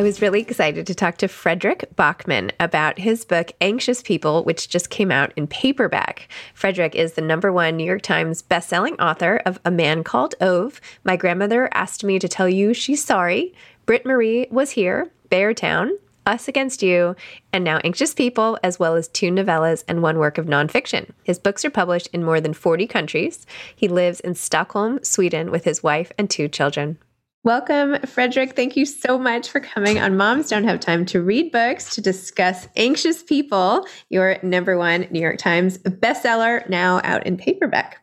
I 0.00 0.02
was 0.02 0.22
really 0.22 0.40
excited 0.40 0.86
to 0.86 0.94
talk 0.94 1.18
to 1.18 1.28
Fredrik 1.28 1.94
Backman 1.94 2.52
about 2.58 2.98
his 2.98 3.26
book, 3.26 3.52
Anxious 3.60 4.00
People, 4.00 4.44
which 4.44 4.70
just 4.70 4.88
came 4.88 5.12
out 5.12 5.30
in 5.36 5.46
paperback. 5.46 6.26
Frederick 6.54 6.94
is 6.94 7.12
the 7.12 7.20
number 7.20 7.52
one 7.52 7.76
New 7.76 7.84
York 7.84 8.00
Times 8.00 8.42
bestselling 8.42 8.98
author 8.98 9.42
of 9.44 9.60
A 9.62 9.70
Man 9.70 10.02
Called 10.02 10.34
Ove, 10.40 10.80
My 11.04 11.16
Grandmother 11.16 11.68
Asked 11.74 12.02
Me 12.02 12.18
to 12.18 12.28
Tell 12.28 12.48
You 12.48 12.72
She's 12.72 13.04
Sorry, 13.04 13.52
Britt 13.84 14.06
Marie 14.06 14.46
Was 14.50 14.70
Here, 14.70 15.10
Beartown, 15.30 15.90
Us 16.24 16.48
Against 16.48 16.82
You, 16.82 17.14
and 17.52 17.62
now 17.62 17.76
Anxious 17.84 18.14
People, 18.14 18.58
as 18.62 18.78
well 18.78 18.94
as 18.94 19.06
two 19.06 19.30
novellas 19.30 19.84
and 19.86 20.00
one 20.00 20.16
work 20.16 20.38
of 20.38 20.46
nonfiction. 20.46 21.10
His 21.24 21.38
books 21.38 21.62
are 21.66 21.70
published 21.70 22.08
in 22.14 22.24
more 22.24 22.40
than 22.40 22.54
40 22.54 22.86
countries. 22.86 23.44
He 23.76 23.86
lives 23.86 24.20
in 24.20 24.34
Stockholm, 24.34 25.00
Sweden, 25.02 25.50
with 25.50 25.64
his 25.64 25.82
wife 25.82 26.10
and 26.16 26.30
two 26.30 26.48
children. 26.48 26.96
Welcome, 27.42 27.94
Fredrik. 28.04 28.54
Thank 28.54 28.76
you 28.76 28.84
so 28.84 29.18
much 29.18 29.48
for 29.48 29.60
coming 29.60 29.98
on 29.98 30.14
Moms 30.14 30.50
Don't 30.50 30.64
Have 30.64 30.78
Time 30.78 31.06
to 31.06 31.22
Read 31.22 31.50
Books 31.50 31.94
to 31.94 32.02
discuss 32.02 32.68
Anxious 32.76 33.22
People, 33.22 33.86
your 34.10 34.36
number 34.42 34.76
one 34.76 35.06
New 35.10 35.20
York 35.20 35.38
Times 35.38 35.78
bestseller, 35.78 36.68
now 36.68 37.00
out 37.02 37.26
in 37.26 37.38
paperback. 37.38 37.96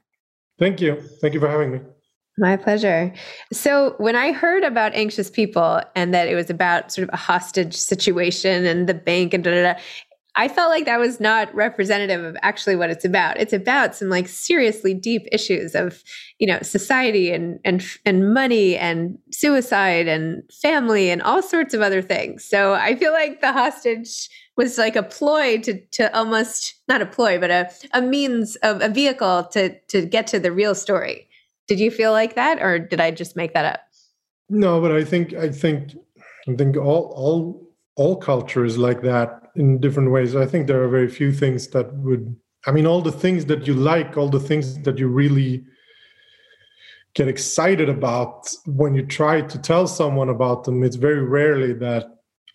Thank 0.58 0.82
you. 0.82 1.00
Thank 1.22 1.36
you 1.36 1.40
for 1.40 1.48
having 1.48 1.72
me. 1.72 1.82
My 2.40 2.58
pleasure. 2.58 3.14
So, 3.54 3.94
when 4.00 4.16
I 4.16 4.32
heard 4.32 4.64
about 4.64 4.96
Anxious 4.96 5.30
People 5.30 5.84
and 5.96 6.16
that 6.16 6.28
it 6.28 6.34
was 6.34 6.50
about 6.50 6.92
sort 6.92 7.08
of 7.08 7.14
a 7.14 7.18
hostage 7.18 7.76
situation 7.76 8.66
and 8.66 8.90
the 8.90 8.96
bank 8.96 9.36
and 9.36 9.44
da 9.44 9.52
da 9.52 9.74
da, 9.74 9.80
I 10.38 10.48
felt 10.48 10.70
like 10.70 10.86
that 10.86 11.00
was 11.00 11.20
not 11.20 11.54
representative 11.56 12.24
of 12.24 12.38
actually 12.44 12.76
what 12.76 12.92
it's 12.92 13.04
about. 13.04 13.38
It's 13.38 13.54
about 13.54 13.96
some 13.96 14.10
like 14.10 14.28
seriously 14.28 14.94
deep 14.94 15.24
issues 15.32 15.74
of, 15.74 16.04
you 16.38 16.46
know, 16.46 16.60
society 16.62 17.32
and 17.32 17.60
and 17.66 17.84
and 18.06 18.34
money 18.36 18.78
and 18.78 19.18
suicide 19.32 20.08
and 20.08 20.44
family 20.62 21.10
and 21.10 21.24
all 21.24 21.42
sorts 21.42 21.74
of 21.74 21.82
other 21.82 22.04
things. 22.04 22.46
So 22.46 22.76
I 22.76 22.96
feel 22.96 23.14
like 23.14 23.42
the 23.42 23.52
hostage 23.52 24.30
was 24.56 24.78
like 24.78 24.96
a 24.96 25.02
ploy 25.02 25.58
to 25.62 25.82
to 25.94 26.16
almost 26.16 26.76
not 26.88 27.02
a 27.02 27.08
ploy, 27.08 27.40
but 27.40 27.50
a 27.50 27.72
a 27.94 28.02
means 28.04 28.58
of 28.58 28.80
a 28.84 28.90
vehicle 28.90 29.46
to 29.54 29.80
to 29.88 30.06
get 30.06 30.28
to 30.28 30.40
the 30.40 30.52
real 30.52 30.76
story. 30.76 31.28
Did 31.68 31.80
you 31.80 31.90
feel 31.90 32.12
like 32.12 32.36
that, 32.36 32.62
or 32.62 32.78
did 32.78 33.02
I 33.02 33.10
just 33.10 33.36
make 33.36 33.54
that 33.56 33.66
up? 33.66 33.82
No, 34.50 34.80
but 34.82 34.92
I 34.92 35.04
think 35.04 35.34
I 35.34 35.50
think 35.50 35.96
I 36.48 36.54
think 36.54 36.78
all 36.78 37.12
all 37.16 37.68
all 37.96 38.16
culture 38.18 38.64
is 38.64 38.78
like 38.78 39.02
that 39.02 39.47
in 39.58 39.80
different 39.80 40.12
ways. 40.12 40.36
I 40.36 40.46
think 40.46 40.68
there 40.68 40.84
are 40.84 40.90
very 40.90 41.10
few 41.10 41.32
things 41.32 41.68
that 41.70 41.94
would. 41.96 42.36
I 42.66 42.72
mean, 42.72 42.86
all 42.86 43.02
the 43.02 43.12
things 43.12 43.46
that 43.46 43.68
you 43.68 43.74
like, 43.74 44.18
all 44.18 44.30
the 44.30 44.40
things 44.40 44.82
that 44.84 44.98
you 44.98 45.08
really 45.08 45.64
get 47.14 47.28
excited 47.28 47.90
about 47.90 48.48
when 48.66 48.94
you 48.94 49.04
try 49.06 49.42
to 49.42 49.58
tell 49.58 49.88
someone 49.88 50.30
about 50.30 50.64
them. 50.64 50.84
It's 50.84 50.96
very 50.96 51.24
rarely 51.24 51.74
that 51.74 52.06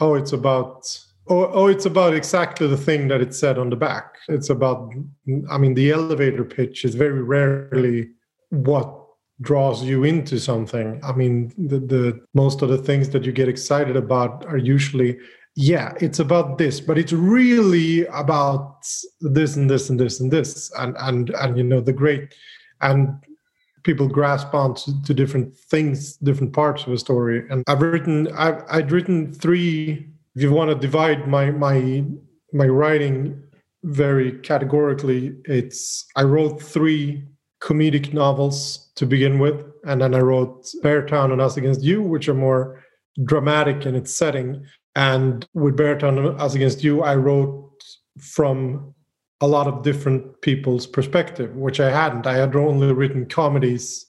oh, 0.00 0.14
it's 0.14 0.32
about 0.32 0.86
oh, 1.28 1.46
oh 1.52 1.66
it's 1.66 1.86
about 1.86 2.14
exactly 2.14 2.66
the 2.66 2.76
thing 2.76 3.08
that 3.08 3.20
it 3.20 3.34
said 3.34 3.58
on 3.58 3.70
the 3.70 3.76
back. 3.76 4.16
It's 4.28 4.50
about. 4.50 4.92
I 5.50 5.58
mean, 5.58 5.74
the 5.74 5.90
elevator 5.90 6.44
pitch 6.44 6.84
is 6.84 6.94
very 6.94 7.22
rarely 7.22 8.10
what 8.50 9.02
draws 9.40 9.82
you 9.82 10.04
into 10.04 10.38
something. 10.38 11.00
I 11.02 11.12
mean, 11.12 11.52
the, 11.58 11.80
the 11.80 12.20
most 12.34 12.62
of 12.62 12.68
the 12.68 12.78
things 12.78 13.08
that 13.10 13.24
you 13.24 13.32
get 13.32 13.48
excited 13.48 13.96
about 13.96 14.46
are 14.46 14.56
usually, 14.56 15.18
yeah, 15.54 15.92
it's 16.00 16.18
about 16.18 16.58
this, 16.58 16.80
but 16.80 16.96
it's 16.96 17.12
really 17.12 18.06
about 18.06 18.86
this 19.20 19.56
and 19.56 19.68
this 19.68 19.90
and 19.90 20.00
this 20.00 20.20
and 20.20 20.30
this, 20.30 20.72
and 20.78 20.96
and 20.98 21.30
and 21.30 21.58
you 21.58 21.64
know 21.64 21.80
the 21.80 21.92
great, 21.92 22.34
and 22.80 23.14
people 23.82 24.08
grasp 24.08 24.54
on 24.54 24.74
to, 24.74 25.02
to 25.02 25.12
different 25.12 25.56
things, 25.56 26.16
different 26.18 26.52
parts 26.52 26.86
of 26.86 26.92
a 26.92 26.98
story. 26.98 27.44
And 27.50 27.64
I've 27.66 27.82
written, 27.82 28.28
I've 28.32 28.62
I'd 28.70 28.92
written 28.92 29.32
three. 29.32 30.08
If 30.34 30.42
you 30.42 30.52
want 30.52 30.70
to 30.70 30.74
divide 30.74 31.28
my 31.28 31.50
my 31.50 32.04
my 32.52 32.66
writing 32.66 33.42
very 33.84 34.32
categorically, 34.38 35.36
it's 35.44 36.06
I 36.16 36.22
wrote 36.22 36.62
three 36.62 37.24
comedic 37.62 38.12
novels 38.12 38.90
to 38.96 39.06
begin 39.06 39.38
with. 39.38 39.64
And 39.84 40.00
then 40.00 40.14
I 40.14 40.20
wrote 40.20 40.66
Beartown 40.82 41.32
and 41.32 41.40
Us 41.40 41.56
Against 41.56 41.82
You, 41.82 42.02
which 42.02 42.28
are 42.28 42.34
more 42.34 42.82
dramatic 43.24 43.86
in 43.86 43.94
its 43.94 44.14
setting. 44.14 44.64
And 44.94 45.46
with 45.54 45.76
Beartown 45.76 46.38
as 46.40 46.54
against 46.54 46.84
you, 46.84 47.02
I 47.02 47.16
wrote 47.16 47.70
from 48.20 48.94
a 49.40 49.46
lot 49.46 49.66
of 49.66 49.82
different 49.82 50.40
people's 50.42 50.86
perspective, 50.86 51.56
which 51.56 51.80
I 51.80 51.90
hadn't. 51.90 52.26
I 52.26 52.36
had 52.36 52.54
only 52.54 52.92
written 52.92 53.26
comedies 53.26 54.06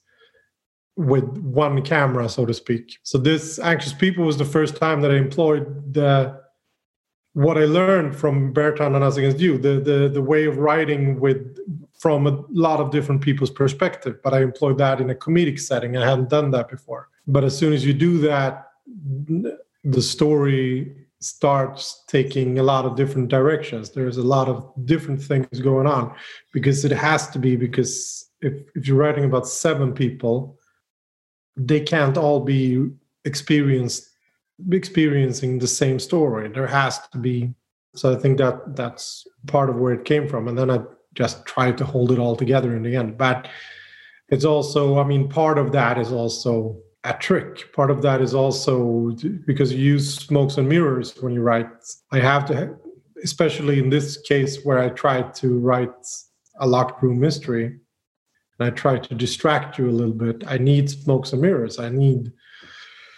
with 0.96 1.26
one 1.40 1.82
camera, 1.82 2.30
so 2.30 2.46
to 2.46 2.54
speak. 2.54 3.00
So 3.04 3.18
this 3.18 3.58
Anxious 3.60 3.94
People 3.94 4.26
was 4.26 4.38
the 4.38 4.46
first 4.46 4.76
time 4.76 5.02
that 5.02 5.12
I 5.12 5.16
employed 5.16 5.94
the 5.94 6.42
what 7.34 7.58
I 7.58 7.66
learned 7.66 8.16
from 8.16 8.54
Beartown 8.54 8.94
and 8.94 9.04
Us 9.04 9.18
Against 9.18 9.40
You, 9.40 9.58
the 9.58 9.80
the 9.80 10.10
the 10.14 10.22
way 10.22 10.46
of 10.46 10.58
writing 10.58 11.20
with 11.20 11.58
from 11.98 12.28
a 12.28 12.44
lot 12.52 12.80
of 12.80 12.92
different 12.92 13.22
people's 13.22 13.50
perspective. 13.50 14.20
But 14.24 14.34
I 14.34 14.42
employed 14.42 14.78
that 14.78 15.02
in 15.02 15.10
a 15.10 15.16
comedic 15.16 15.60
setting. 15.60 15.98
I 15.98 16.08
hadn't 16.08 16.30
done 16.30 16.52
that 16.52 16.70
before. 16.70 17.10
But 17.26 17.44
as 17.44 17.58
soon 17.58 17.74
as 17.74 17.86
you 17.86 17.94
do 17.94 18.20
that, 18.20 18.68
the 19.84 20.02
story 20.02 20.96
starts 21.20 22.04
taking 22.08 22.60
a 22.60 22.64
lot 22.64 22.86
of 22.86 22.96
different 22.96 23.30
directions. 23.30 23.92
There's 23.92 24.18
a 24.18 24.24
lot 24.24 24.50
of 24.50 24.72
different 24.86 25.22
things 25.22 25.48
going 25.62 25.88
on 25.88 26.14
because 26.52 26.84
it 26.84 26.92
has 26.92 27.30
to 27.30 27.40
be 27.40 27.56
because 27.56 28.30
if, 28.42 28.54
if 28.76 28.88
you're 28.88 28.98
writing 28.98 29.26
about 29.26 29.48
seven 29.48 29.94
people, 29.94 30.60
they 31.56 31.80
can't 31.80 32.18
all 32.18 32.42
be 32.42 32.90
experienced 33.26 34.10
experiencing 34.72 35.60
the 35.60 35.68
same 35.68 36.00
story. 36.00 36.50
There 36.50 36.68
has 36.68 37.00
to 37.10 37.18
be 37.18 37.54
so 37.96 38.12
I 38.12 38.20
think 38.20 38.38
that 38.40 38.76
that's 38.76 39.28
part 39.48 39.70
of 39.70 39.78
where 39.78 39.94
it 39.94 40.06
came 40.06 40.28
from. 40.28 40.48
And 40.48 40.58
then 40.58 40.72
I 40.72 40.80
just 41.14 41.46
tried 41.46 41.78
to 41.78 41.86
hold 41.86 42.12
it 42.12 42.20
all 42.20 42.36
together 42.36 42.76
in 42.76 42.84
the 42.84 42.96
end. 42.96 43.18
But 43.18 43.48
it's 44.30 44.46
also, 44.46 45.00
I 45.00 45.04
mean, 45.04 45.30
part 45.30 45.60
of 45.60 45.72
that 45.74 46.00
is 46.00 46.12
also 46.12 46.78
a 47.04 47.14
trick. 47.14 47.74
Part 47.74 47.92
of 47.92 48.02
that 48.02 48.22
is 48.22 48.34
also 48.34 49.12
because 49.46 49.74
you 49.74 49.80
use 49.80 50.16
smokes 50.16 50.58
and 50.58 50.68
mirrors 50.70 51.16
when 51.22 51.34
you 51.34 51.42
write. 51.42 51.68
I 52.12 52.20
have 52.20 52.46
to, 52.46 52.76
especially 53.24 53.80
in 53.80 53.90
this 53.90 54.18
case 54.22 54.64
where 54.64 54.80
I 54.80 54.90
tried 54.90 55.34
to 55.36 55.60
write 55.60 55.92
a 56.60 56.68
locked 56.68 57.04
room 57.04 57.20
mystery, 57.20 57.66
and 57.66 58.68
I 58.68 58.70
try 58.70 59.00
to 59.00 59.16
distract 59.16 59.78
you 59.78 59.90
a 59.90 59.92
little 59.92 60.14
bit. 60.14 60.44
I 60.48 60.58
need 60.58 60.90
smokes 60.90 61.34
and 61.34 61.42
mirrors. 61.42 61.80
I 61.80 61.90
need, 61.90 62.32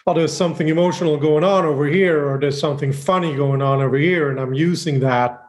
oh, 0.07 0.13
there's 0.13 0.35
something 0.35 0.69
emotional 0.69 1.17
going 1.17 1.43
on 1.43 1.65
over 1.65 1.85
here, 1.85 2.27
or 2.27 2.39
there's 2.39 2.59
something 2.59 2.91
funny 2.91 3.35
going 3.35 3.61
on 3.61 3.81
over 3.81 3.97
here, 3.97 4.31
and 4.31 4.39
I'm 4.39 4.53
using 4.53 4.99
that 5.01 5.41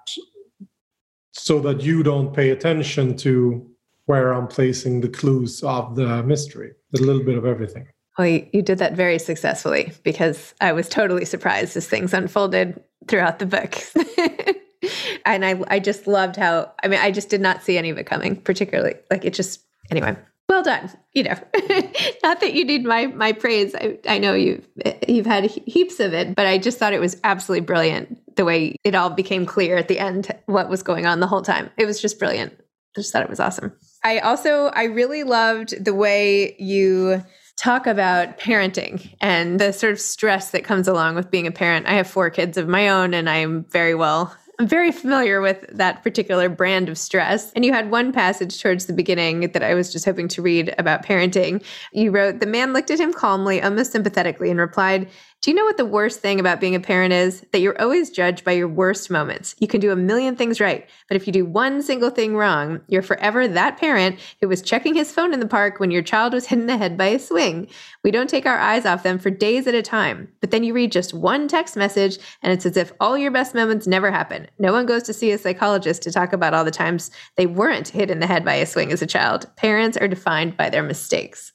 so 1.33 1.61
that 1.61 1.83
you 1.83 2.03
don't 2.03 2.35
pay 2.35 2.51
attention 2.51 3.17
to 3.19 3.71
where 4.07 4.33
I'm 4.33 4.49
placing 4.49 5.01
the 5.01 5.09
clues 5.09 5.63
of 5.63 5.97
the 5.97 6.23
mystery. 6.23 6.73
A 6.97 7.01
little 7.01 7.23
bit 7.23 7.37
of 7.37 7.45
everything. 7.45 7.87
Well, 8.19 8.27
you, 8.27 8.47
you 8.53 8.63
did 8.63 8.79
that 8.79 8.95
very 8.95 9.19
successfully 9.19 9.93
because 10.03 10.55
I 10.61 10.73
was 10.73 10.89
totally 10.89 11.25
surprised 11.25 11.77
as 11.77 11.87
things 11.87 12.15
unfolded 12.15 12.83
throughout 13.09 13.39
the 13.39 13.47
book. 13.47 13.77
and 15.27 15.45
I, 15.45 15.63
I 15.69 15.79
just 15.79 16.07
loved 16.07 16.37
how, 16.37 16.73
I 16.83 16.89
mean, 16.89 17.01
I 17.01 17.11
just 17.11 17.29
did 17.29 17.41
not 17.41 17.63
see 17.63 17.77
any 17.77 17.91
of 17.91 17.99
it 17.99 18.07
coming, 18.07 18.37
particularly. 18.37 18.95
Like 19.11 19.25
it 19.25 19.35
just, 19.35 19.61
anyway, 19.91 20.17
well 20.49 20.63
done. 20.63 20.91
You 21.13 21.25
know, 21.25 21.35
not 22.23 22.41
that 22.41 22.55
you 22.55 22.65
need 22.65 22.85
my 22.85 23.07
my 23.07 23.33
praise. 23.33 23.75
I, 23.75 23.99
I 24.09 24.19
know 24.19 24.35
you've 24.35 24.67
you've 25.09 25.27
had 25.27 25.45
heaps 25.45 25.99
of 26.01 26.13
it, 26.13 26.35
but 26.35 26.47
I 26.47 26.59
just 26.59 26.79
thought 26.79 26.93
it 26.93 27.01
was 27.01 27.21
absolutely 27.25 27.65
brilliant 27.65 28.37
the 28.37 28.45
way 28.45 28.77
it 28.85 28.95
all 28.95 29.11
became 29.11 29.47
clear 29.47 29.77
at 29.77 29.89
the 29.89 29.99
end 29.99 30.31
what 30.47 30.69
was 30.69 30.83
going 30.83 31.07
on 31.07 31.21
the 31.21 31.27
whole 31.27 31.43
time. 31.43 31.71
It 31.77 31.87
was 31.87 32.01
just 32.01 32.19
brilliant. 32.19 32.53
I 32.97 33.01
just 33.01 33.13
thought 33.13 33.23
it 33.23 33.31
was 33.31 33.41
awesome. 33.41 33.73
I 34.05 34.21
also 34.21 34.67
I 34.67 34.85
really 34.85 35.25
loved 35.25 35.85
the 35.85 35.95
way 35.95 36.55
you 36.59 37.25
talk 37.57 37.87
about 37.87 38.39
parenting 38.39 39.15
and 39.21 39.59
the 39.59 39.73
sort 39.73 39.93
of 39.93 40.01
stress 40.01 40.51
that 40.51 40.65
comes 40.65 40.87
along 40.87 41.15
with 41.15 41.31
being 41.31 41.47
a 41.47 41.53
parent. 41.53 41.87
I 41.87 41.95
have 41.95 42.07
four 42.07 42.31
kids 42.31 42.57
of 42.57 42.69
my 42.69 42.89
own, 42.89 43.15
and 43.15 43.29
I'm 43.29 43.65
very 43.65 43.95
well 43.95 44.37
I'm 44.59 44.67
very 44.67 44.91
familiar 44.91 45.43
with 45.43 45.67
that 45.71 46.03
particular 46.03 46.49
brand 46.49 46.89
of 46.89 46.97
stress. 46.97 47.53
And 47.53 47.65
you 47.65 47.75
had 47.75 47.91
one 47.91 48.11
passage 48.11 48.63
towards 48.63 48.87
the 48.87 48.95
beginning 48.95 49.53
that 49.53 49.63
I 49.63 49.75
was 49.75 49.93
just 49.93 50.07
hoping 50.07 50.29
to 50.29 50.41
read 50.41 50.75
about 50.79 51.05
parenting. 51.05 51.63
You 51.93 52.11
wrote, 52.11 52.41
The 52.41 52.47
man 52.47 52.73
looked 52.73 52.91
at 52.91 52.99
him 52.99 53.13
calmly, 53.13 53.63
almost 53.63 53.93
sympathetically, 53.93 54.51
and 54.51 54.59
replied, 54.59 55.11
do 55.43 55.53
you 55.53 55.55
know 55.55 55.65
what 55.65 55.77
the 55.77 55.85
worst 55.85 56.19
thing 56.19 56.41
about 56.41 56.59
being 56.59 56.75
a 56.75 56.81
parent 56.81 57.13
is? 57.13 57.47
That 57.53 57.61
you're 57.61 57.81
always 57.81 58.11
judged 58.11 58.43
by 58.43 58.51
your 58.51 58.67
worst 58.67 59.11
moments. 59.11 59.55
You 59.61 59.69
can 59.69 59.81
do 59.81 59.93
a 59.93 59.97
million 59.97 60.35
things 60.35 60.61
right, 60.61 60.89
but 61.07 61.17
if 61.17 61.27
you 61.27 61.33
do 61.33 61.45
one 61.45 61.83
single 61.83 62.11
thing 62.11 62.37
wrong, 62.37 62.81
you're 62.89 63.01
forever 63.01 63.47
that 63.47 63.79
parent 63.79 64.19
who 64.41 64.49
was 64.49 64.61
checking 64.61 64.97
his 64.97 65.13
phone 65.13 65.33
in 65.33 65.39
the 65.39 65.47
park 65.47 65.79
when 65.79 65.93
your 65.93 66.03
child 66.03 66.33
was 66.33 66.47
hit 66.47 66.59
in 66.59 66.67
the 66.67 66.77
head 66.77 66.99
by 66.99 67.07
a 67.07 67.19
swing. 67.21 67.69
We 68.03 68.11
don't 68.11 68.29
take 68.29 68.45
our 68.45 68.59
eyes 68.59 68.85
off 68.85 69.05
them 69.05 69.21
for 69.21 69.31
days 69.31 69.69
at 69.69 69.75
a 69.75 69.83
time, 69.83 70.33
but 70.41 70.51
then 70.51 70.65
you 70.65 70.75
read 70.75 70.91
just 70.91 71.15
one 71.15 71.47
text 71.47 71.77
message 71.77 72.19
and 72.43 72.53
it's 72.53 72.67
as 72.67 72.77
if 72.77 72.93
all 72.99 73.17
your 73.17 73.31
best 73.31 73.55
moments 73.55 73.87
never 73.87 74.11
happen. 74.11 74.49
No 74.59 74.73
one 74.73 74.85
goes 74.85 75.05
to 75.05 75.13
see 75.13 75.31
a 75.31 75.39
psychologist 75.39 76.03
to 76.03 76.13
talk 76.13 76.33
about 76.33 76.55
all 76.55 76.65
the 76.65 76.73
times 76.73 77.13
they 77.37 77.47
weren't 77.47 77.87
hit 77.87 78.11
in 78.11 78.19
the 78.19 78.27
head 78.27 78.45
by 78.45 78.55
a 78.55 78.67
swing 78.67 78.91
as 78.91 79.01
a 79.01 79.07
child. 79.07 79.47
Parents 79.55 79.97
are 79.97 80.09
defined 80.09 80.57
by 80.57 80.71
their 80.71 80.83
mistakes. 80.83 81.53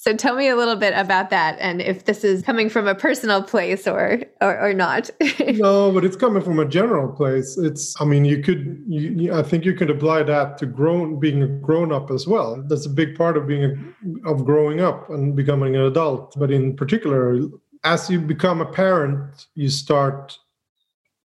So 0.00 0.14
tell 0.14 0.36
me 0.36 0.48
a 0.48 0.54
little 0.54 0.76
bit 0.76 0.94
about 0.96 1.30
that 1.30 1.58
and 1.58 1.82
if 1.82 2.04
this 2.04 2.22
is 2.22 2.42
coming 2.42 2.68
from 2.70 2.86
a 2.86 2.94
personal 2.94 3.42
place 3.42 3.86
or 3.88 4.22
or, 4.40 4.58
or 4.60 4.72
not. 4.72 5.10
no, 5.40 5.90
but 5.90 6.04
it's 6.04 6.14
coming 6.14 6.40
from 6.40 6.60
a 6.60 6.64
general 6.64 7.12
place. 7.12 7.58
It's 7.58 8.00
I 8.00 8.04
mean 8.04 8.24
you 8.24 8.40
could 8.40 8.80
you, 8.86 9.34
I 9.34 9.42
think 9.42 9.64
you 9.64 9.74
could 9.74 9.90
apply 9.90 10.22
that 10.22 10.56
to 10.58 10.66
grown 10.66 11.18
being 11.18 11.42
a 11.42 11.48
grown 11.48 11.92
up 11.92 12.12
as 12.12 12.28
well. 12.28 12.62
That's 12.68 12.86
a 12.86 12.90
big 12.90 13.16
part 13.16 13.36
of 13.36 13.48
being 13.48 13.64
a, 13.64 14.30
of 14.30 14.44
growing 14.44 14.80
up 14.80 15.10
and 15.10 15.34
becoming 15.34 15.74
an 15.74 15.82
adult, 15.82 16.38
but 16.38 16.52
in 16.52 16.76
particular 16.76 17.40
as 17.82 18.08
you 18.08 18.20
become 18.20 18.60
a 18.60 18.66
parent, 18.66 19.46
you 19.56 19.68
start 19.68 20.38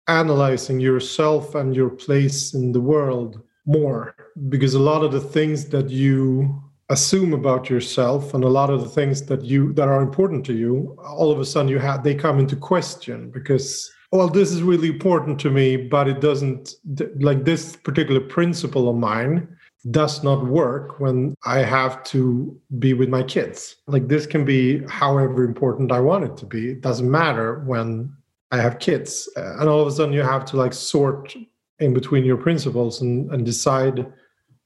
analyzing 0.07 0.79
yourself 0.79 1.53
and 1.53 1.75
your 1.75 1.89
place 1.89 2.53
in 2.53 2.71
the 2.71 2.81
world 2.81 3.41
more 3.65 4.15
because 4.49 4.73
a 4.73 4.79
lot 4.79 5.03
of 5.03 5.11
the 5.11 5.21
things 5.21 5.65
that 5.65 5.89
you 5.89 6.61
assume 6.89 7.33
about 7.33 7.69
yourself 7.69 8.33
and 8.33 8.43
a 8.43 8.49
lot 8.49 8.69
of 8.69 8.81
the 8.81 8.89
things 8.89 9.21
that 9.23 9.43
you 9.43 9.73
that 9.73 9.87
are 9.87 10.01
important 10.01 10.45
to 10.45 10.53
you 10.53 10.97
all 11.01 11.31
of 11.31 11.39
a 11.39 11.45
sudden 11.45 11.69
you 11.69 11.79
have 11.79 12.03
they 12.03 12.13
come 12.13 12.39
into 12.39 12.55
question 12.55 13.31
because 13.31 13.91
well 14.11 14.27
this 14.27 14.51
is 14.51 14.61
really 14.61 14.89
important 14.89 15.39
to 15.39 15.49
me 15.49 15.77
but 15.77 16.07
it 16.07 16.19
doesn't 16.19 16.75
like 17.19 17.45
this 17.45 17.75
particular 17.77 18.19
principle 18.19 18.89
of 18.89 18.97
mine 18.97 19.47
does 19.91 20.23
not 20.23 20.45
work 20.45 20.99
when 20.99 21.35
i 21.45 21.59
have 21.59 22.03
to 22.03 22.59
be 22.79 22.93
with 22.93 23.09
my 23.09 23.23
kids. 23.23 23.77
Like 23.87 24.07
this 24.07 24.25
can 24.25 24.45
be 24.45 24.81
however 24.87 25.43
important 25.43 25.91
i 25.91 25.99
want 25.99 26.23
it 26.23 26.37
to 26.37 26.45
be. 26.45 26.71
It 26.71 26.81
doesn't 26.81 27.09
matter 27.09 27.59
when 27.65 28.13
i 28.51 28.57
have 28.61 28.79
kids. 28.79 29.29
And 29.35 29.69
all 29.69 29.81
of 29.81 29.87
a 29.87 29.91
sudden 29.91 30.13
you 30.13 30.21
have 30.21 30.45
to 30.45 30.57
like 30.57 30.73
sort 30.73 31.35
in 31.79 31.93
between 31.93 32.23
your 32.23 32.37
principles 32.37 33.01
and, 33.01 33.31
and 33.31 33.45
decide 33.45 34.05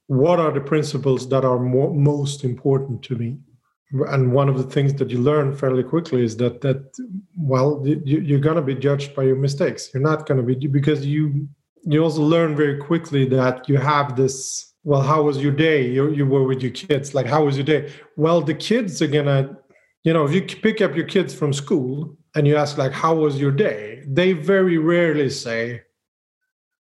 what 0.08 0.40
are 0.40 0.50
the 0.50 0.60
principles 0.60 1.28
that 1.28 1.44
are 1.44 1.58
more, 1.58 1.94
most 1.94 2.42
important 2.42 3.02
to 3.04 3.14
me? 3.14 3.38
And 4.08 4.32
one 4.32 4.48
of 4.48 4.58
the 4.58 4.64
things 4.64 4.94
that 4.94 5.10
you 5.10 5.18
learn 5.18 5.54
fairly 5.54 5.82
quickly 5.82 6.22
is 6.24 6.36
that 6.38 6.60
that 6.62 6.92
well 7.36 7.82
you, 7.86 8.36
are 8.36 8.40
going 8.40 8.56
to 8.56 8.62
be 8.62 8.74
judged 8.74 9.14
by 9.14 9.22
your 9.22 9.36
mistakes. 9.36 9.90
You're 9.94 10.02
not 10.02 10.26
going 10.26 10.38
to 10.38 10.54
be 10.54 10.66
because 10.66 11.06
you 11.06 11.48
you 11.84 12.02
also 12.02 12.22
learn 12.22 12.54
very 12.56 12.76
quickly 12.76 13.24
that 13.26 13.66
you 13.68 13.76
have 13.76 14.16
this 14.16 14.74
well 14.84 15.00
how 15.00 15.22
was 15.22 15.38
your 15.38 15.52
day? 15.52 15.88
You, 15.90 16.10
you 16.10 16.26
were 16.26 16.44
with 16.44 16.62
your 16.62 16.72
kids. 16.72 17.14
Like 17.14 17.26
how 17.26 17.44
was 17.44 17.56
your 17.56 17.64
day? 17.64 17.90
Well 18.16 18.42
the 18.42 18.54
kids 18.54 19.00
are 19.00 19.06
going 19.06 19.26
to 19.26 19.56
you 20.04 20.12
know 20.12 20.24
if 20.26 20.34
you 20.34 20.42
pick 20.42 20.82
up 20.82 20.94
your 20.94 21.06
kids 21.06 21.34
from 21.34 21.54
school 21.54 22.14
and 22.34 22.46
you 22.46 22.56
ask 22.56 22.76
like 22.76 22.92
how 22.92 23.14
was 23.14 23.40
your 23.40 23.52
day? 23.52 24.02
They 24.06 24.32
very 24.34 24.76
rarely 24.76 25.30
say 25.30 25.82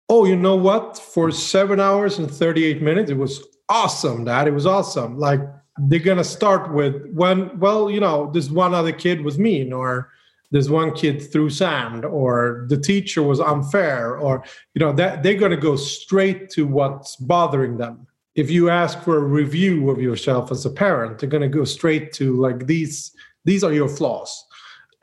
oh, 0.08 0.24
you 0.24 0.36
know 0.36 0.56
what? 0.56 0.98
For 0.98 1.30
seven 1.30 1.80
hours 1.80 2.18
and 2.18 2.30
38 2.30 2.82
minutes, 2.82 3.10
it 3.10 3.16
was 3.16 3.44
awesome, 3.68 4.24
Dad. 4.24 4.48
It 4.48 4.52
was 4.52 4.66
awesome. 4.66 5.18
Like 5.18 5.40
they're 5.78 5.98
gonna 5.98 6.24
start 6.24 6.72
with 6.72 7.06
when, 7.12 7.58
well, 7.58 7.90
you 7.90 8.00
know, 8.00 8.30
this 8.30 8.50
one 8.50 8.74
other 8.74 8.92
kid 8.92 9.22
was 9.22 9.38
mean, 9.38 9.72
or 9.72 10.10
this 10.50 10.68
one 10.68 10.92
kid 10.94 11.20
threw 11.32 11.50
sand, 11.50 12.04
or 12.04 12.66
the 12.68 12.80
teacher 12.80 13.22
was 13.22 13.40
unfair, 13.40 14.16
or 14.16 14.44
you 14.74 14.80
know, 14.80 14.92
that 14.92 15.22
they're 15.22 15.34
gonna 15.34 15.56
go 15.56 15.76
straight 15.76 16.50
to 16.50 16.66
what's 16.66 17.16
bothering 17.16 17.76
them. 17.76 18.06
If 18.36 18.50
you 18.50 18.70
ask 18.70 19.02
for 19.02 19.16
a 19.16 19.24
review 19.24 19.90
of 19.90 20.00
yourself 20.00 20.52
as 20.52 20.64
a 20.66 20.70
parent, 20.70 21.18
they're 21.18 21.28
gonna 21.28 21.48
go 21.48 21.64
straight 21.64 22.12
to 22.14 22.36
like 22.36 22.66
these, 22.66 23.12
these 23.44 23.64
are 23.64 23.72
your 23.72 23.88
flaws 23.88 24.45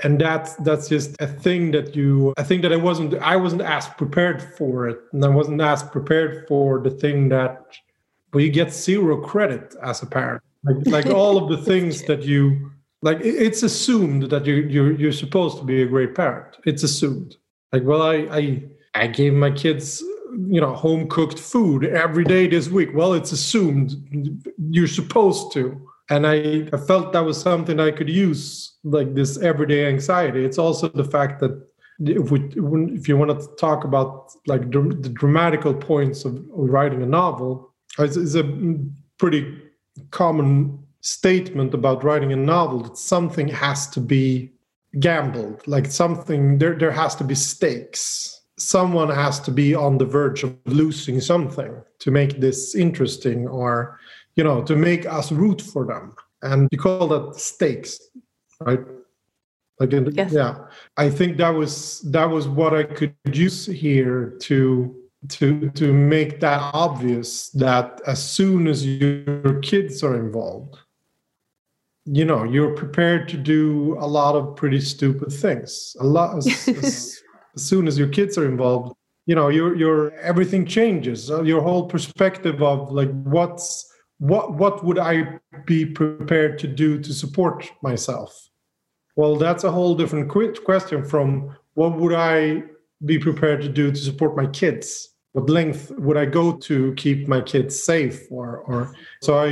and 0.02 0.20
that's 0.20 0.56
that's 0.58 0.90
just 0.90 1.16
a 1.22 1.28
thing 1.28 1.72
that 1.72 1.96
you 1.96 2.34
i 2.38 2.44
think 2.44 2.62
that 2.62 2.74
i 2.74 2.76
wasn't 2.76 3.14
i 3.16 3.36
wasn't 3.36 3.62
as 3.62 3.88
prepared 3.90 4.42
for 4.42 4.88
it. 4.88 5.00
And 5.12 5.24
i 5.24 5.28
wasn't 5.28 5.62
as 5.62 5.84
prepared 5.84 6.48
for 6.48 6.80
the 6.80 6.90
thing 6.90 7.30
that 7.30 7.62
well 8.34 8.44
you 8.44 8.52
get 8.52 8.74
zero 8.74 9.22
credit 9.22 9.76
as 9.84 10.02
a 10.02 10.06
parent. 10.06 10.42
Like, 10.64 10.78
like 10.88 11.06
all 11.08 11.38
of 11.38 11.50
the 11.50 11.64
things 11.64 12.04
that 12.04 12.24
you 12.24 12.72
like 13.02 13.20
it's 13.22 13.64
assumed 13.64 14.24
that 14.32 14.46
you 14.46 14.56
you're, 14.56 14.94
you're 14.94 15.12
supposed 15.12 15.58
to 15.58 15.64
be 15.64 15.84
a 15.84 15.86
great 15.86 16.16
parent. 16.16 16.58
It's 16.66 16.84
assumed. 16.84 17.36
Like 17.72 17.84
well 17.84 18.02
i 18.02 18.16
i 18.32 18.64
i 18.96 19.08
gave 19.08 19.34
my 19.34 19.52
kids 19.52 20.02
you 20.48 20.60
know 20.60 20.74
home 20.74 21.08
cooked 21.08 21.38
food 21.38 21.86
every 21.86 22.24
day 22.24 22.48
this 22.48 22.70
week. 22.70 22.90
Well 22.94 23.14
it's 23.14 23.32
assumed 23.32 23.96
you're 24.72 24.88
supposed 24.88 25.52
to 25.54 25.80
and 26.13 26.27
I, 26.27 26.67
I 26.72 26.77
felt 26.77 27.12
that 27.13 27.25
was 27.25 27.41
something 27.41 27.79
I 27.79 27.91
could 27.91 28.10
use, 28.10 28.77
like 28.84 29.15
this 29.15 29.38
everyday 29.39 29.88
anxiety. 29.88 30.46
It's 30.46 30.60
also 30.60 30.88
the 30.88 31.03
fact 31.03 31.39
that 31.39 31.53
if 32.00 32.32
we 32.32 32.39
if 33.00 33.08
you 33.08 33.17
want 33.17 33.32
to 33.39 33.48
talk 33.55 33.84
about 33.84 34.32
like 34.46 34.70
the 34.72 35.12
dramatical 35.13 35.74
points 35.74 36.25
of, 36.25 36.39
writing 36.50 37.01
a 37.01 37.05
novel, 37.05 37.74
it's, 37.98 38.17
it's 38.17 38.36
a 38.36 38.43
pretty 39.17 39.41
common 40.12 40.79
statement 41.01 41.74
about 41.74 42.03
writing 42.03 42.32
a 42.32 42.36
novel 42.36 42.79
that 42.84 42.98
something 42.98 43.48
has 43.48 43.88
to 43.89 44.00
be 44.00 44.51
gambled, 45.00 45.67
like 45.67 45.88
something 45.88 46.60
there 46.60 46.75
there 46.77 46.91
has 46.91 47.15
to 47.15 47.24
be 47.24 47.36
stakes. 47.36 48.41
Someone 48.60 49.10
has 49.10 49.39
to 49.41 49.51
be 49.51 49.74
on 49.74 49.98
the 49.98 50.05
verge 50.05 50.43
of 50.43 50.55
losing 50.65 51.20
something 51.20 51.74
to 52.00 52.12
make 52.12 52.39
this 52.39 52.75
interesting 52.75 53.48
or 53.48 54.00
you 54.36 54.44
know, 54.44 54.63
to 54.63 54.75
make 54.75 55.06
us 55.06 55.32
root 55.32 55.62
for 55.62 55.86
them. 55.86 56.16
And 56.42 56.68
you 56.72 56.78
call 56.78 57.08
that 57.08 57.36
stakes, 57.40 58.00
right? 58.60 58.80
Like, 59.80 59.94
in, 59.94 60.13
yes. 60.13 60.32
yeah, 60.32 60.66
I 60.98 61.10
think 61.10 61.38
that 61.38 61.50
was 61.50 62.02
that 62.12 62.30
was 62.30 62.48
what 62.48 62.74
I 62.74 62.84
could 62.84 63.16
use 63.32 63.66
here 63.66 64.38
to 64.42 64.96
to 65.30 65.70
to 65.72 65.94
make 65.94 66.40
that 66.42 66.60
obvious 66.74 67.50
that 67.52 68.02
as 68.06 68.24
soon 68.24 68.68
as 68.68 68.86
your 68.86 69.60
kids 69.62 70.04
are 70.04 70.16
involved, 70.16 70.78
you 72.06 72.25
know, 72.25 72.44
you're 72.44 72.75
prepared 72.75 73.30
to 73.30 73.38
do 73.38 73.98
a 74.00 74.08
lot 74.08 74.36
of 74.36 74.56
pretty 74.56 74.82
stupid 74.82 75.32
things. 75.32 75.96
A 76.00 76.04
lot 76.04 76.38
as, 76.38 76.48
as, 76.68 77.22
as 77.56 77.63
soon 77.63 77.88
as 77.88 77.98
your 77.98 78.10
kids 78.10 78.38
are 78.38 78.46
involved, 78.46 78.96
you 79.25 79.36
know, 79.36 79.48
your 79.48 79.75
your 79.75 80.12
everything 80.16 80.66
changes. 80.66 81.32
Uh, 81.32 81.42
your 81.44 81.62
whole 81.62 81.88
perspective 81.88 82.62
of 82.62 82.92
like 82.92 83.12
what's 83.24 83.93
what 84.24 84.53
what 84.53 84.86
would 84.86 84.98
I 84.98 85.38
be 85.65 85.86
prepared 85.86 86.58
to 86.60 86.68
do 86.68 86.98
to 86.98 87.13
support 87.13 87.70
myself? 87.82 88.50
Well, 89.18 89.36
that's 89.36 89.65
a 89.65 89.72
whole 89.72 89.96
different 89.96 90.30
question 90.63 91.03
from 91.03 91.58
what 91.74 91.98
would 91.98 92.13
I 92.13 92.63
be 93.03 93.20
prepared 93.20 93.62
to 93.63 93.68
do 93.68 93.92
to 93.92 93.98
support 93.98 94.38
my 94.38 94.46
kids? 94.46 95.10
What 95.34 95.50
length 95.50 95.92
would 95.98 96.15
I 96.15 96.25
go 96.25 96.53
to 96.53 96.94
keep 96.94 97.27
my 97.27 97.42
kids 97.42 97.84
safe? 97.84 98.32
Or, 98.32 98.60
or 98.60 98.94
so 99.22 99.38
I 99.38 99.50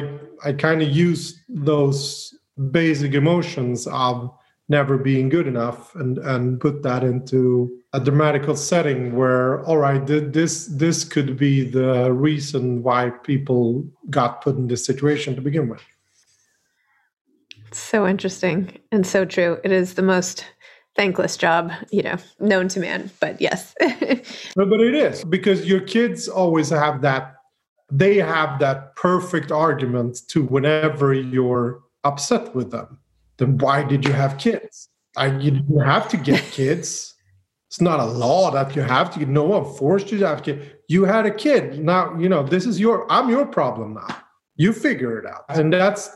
I 0.47 0.53
kind 0.53 0.81
of 0.81 0.89
use 0.89 1.43
those 1.49 2.33
basic 2.71 3.13
emotions 3.13 3.87
of 3.87 4.31
never 4.71 4.97
being 4.97 5.27
good 5.27 5.45
enough 5.45 5.93
and 5.95 6.17
and 6.17 6.59
put 6.59 6.81
that 6.81 7.03
into 7.03 7.69
a 7.93 7.99
dramatical 7.99 8.55
setting 8.55 9.15
where 9.17 9.63
all 9.65 9.77
right 9.77 10.07
this 10.07 10.67
this 10.67 11.03
could 11.03 11.37
be 11.37 11.63
the 11.63 12.11
reason 12.11 12.81
why 12.81 13.09
people 13.23 13.85
got 14.09 14.41
put 14.41 14.55
in 14.55 14.67
this 14.67 14.83
situation 14.83 15.35
to 15.35 15.41
begin 15.41 15.67
with. 15.67 15.83
So 17.71 18.07
interesting 18.07 18.79
and 18.91 19.05
so 19.05 19.25
true. 19.25 19.59
It 19.63 19.71
is 19.71 19.93
the 19.95 20.01
most 20.01 20.45
thankless 20.95 21.37
job 21.37 21.71
you 21.91 22.03
know 22.03 22.17
known 22.39 22.67
to 22.69 22.79
man 22.79 23.09
but 23.19 23.39
yes. 23.39 23.75
But, 24.55 24.69
but 24.69 24.81
it 24.81 24.93
is 24.93 25.23
because 25.23 25.65
your 25.65 25.81
kids 25.81 26.27
always 26.27 26.69
have 26.69 27.01
that 27.01 27.35
they 27.89 28.17
have 28.17 28.59
that 28.59 28.95
perfect 28.95 29.51
argument 29.51 30.21
to 30.29 30.43
whenever 30.43 31.13
you're 31.13 31.81
upset 32.03 32.55
with 32.55 32.71
them 32.71 32.99
then 33.41 33.57
why 33.57 33.83
did 33.83 34.05
you 34.05 34.13
have 34.13 34.37
kids? 34.37 34.87
I, 35.17 35.25
you 35.25 35.51
didn't 35.51 35.79
have 35.79 36.07
to 36.09 36.17
get 36.17 36.43
kids. 36.51 37.15
It's 37.67 37.81
not 37.81 37.99
a 37.99 38.05
law 38.05 38.51
that 38.51 38.75
you 38.75 38.81
have 38.83 39.11
to 39.13 39.19
get. 39.19 39.29
No 39.29 39.43
one 39.43 39.65
forced 39.75 40.11
you 40.11 40.19
to 40.19 40.27
have 40.27 40.43
kids. 40.43 40.63
You 40.87 41.05
had 41.05 41.25
a 41.25 41.31
kid. 41.31 41.83
Now, 41.83 42.15
you 42.17 42.29
know, 42.29 42.43
this 42.43 42.65
is 42.65 42.79
your, 42.79 43.11
I'm 43.11 43.29
your 43.29 43.45
problem 43.45 43.95
now. 43.95 44.15
You 44.57 44.73
figure 44.73 45.17
it 45.17 45.25
out. 45.25 45.45
And 45.49 45.73
that's 45.73 46.09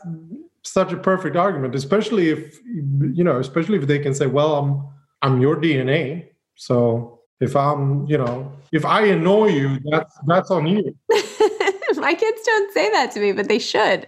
such 0.63 0.91
a 0.91 0.97
perfect 0.97 1.35
argument, 1.35 1.73
especially 1.73 2.29
if, 2.29 2.59
you 2.63 3.23
know, 3.23 3.39
especially 3.39 3.77
if 3.77 3.87
they 3.87 3.99
can 3.99 4.13
say, 4.13 4.27
well, 4.27 4.55
I'm, 4.55 4.87
I'm 5.21 5.41
your 5.41 5.55
DNA. 5.55 6.27
So 6.55 7.21
if 7.39 7.55
I'm, 7.55 8.05
you 8.05 8.17
know, 8.17 8.51
if 8.71 8.85
I 8.85 9.05
annoy 9.05 9.47
you, 9.47 9.79
that's, 9.85 10.15
that's 10.27 10.51
on 10.51 10.67
you. 10.67 10.95
My 11.95 12.13
kids 12.13 12.41
don't 12.45 12.73
say 12.73 12.91
that 12.91 13.11
to 13.13 13.19
me, 13.19 13.31
but 13.31 13.47
they 13.47 13.59
should. 13.59 14.07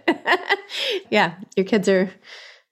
yeah, 1.10 1.34
your 1.56 1.64
kids 1.64 1.88
are 1.88 2.10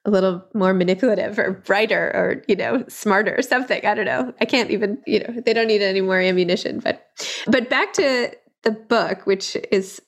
a 0.06 0.10
little 0.10 0.42
more 0.54 0.72
manipulative 0.72 1.38
or 1.38 1.52
brighter 1.52 2.10
or 2.14 2.42
you 2.48 2.56
know 2.56 2.84
smarter 2.88 3.36
or 3.36 3.42
something. 3.42 3.84
I 3.84 3.94
don't 3.94 4.06
know. 4.06 4.32
I 4.40 4.44
can't 4.46 4.70
even 4.70 4.98
you 5.06 5.20
know 5.20 5.40
they 5.44 5.52
don't 5.52 5.66
need 5.66 5.82
any 5.82 6.00
more 6.00 6.20
ammunition 6.20 6.80
but 6.80 7.06
but 7.46 7.68
back 7.68 7.92
to 7.94 8.30
the 8.62 8.70
book 8.70 9.26
which 9.26 9.56
is 9.70 10.00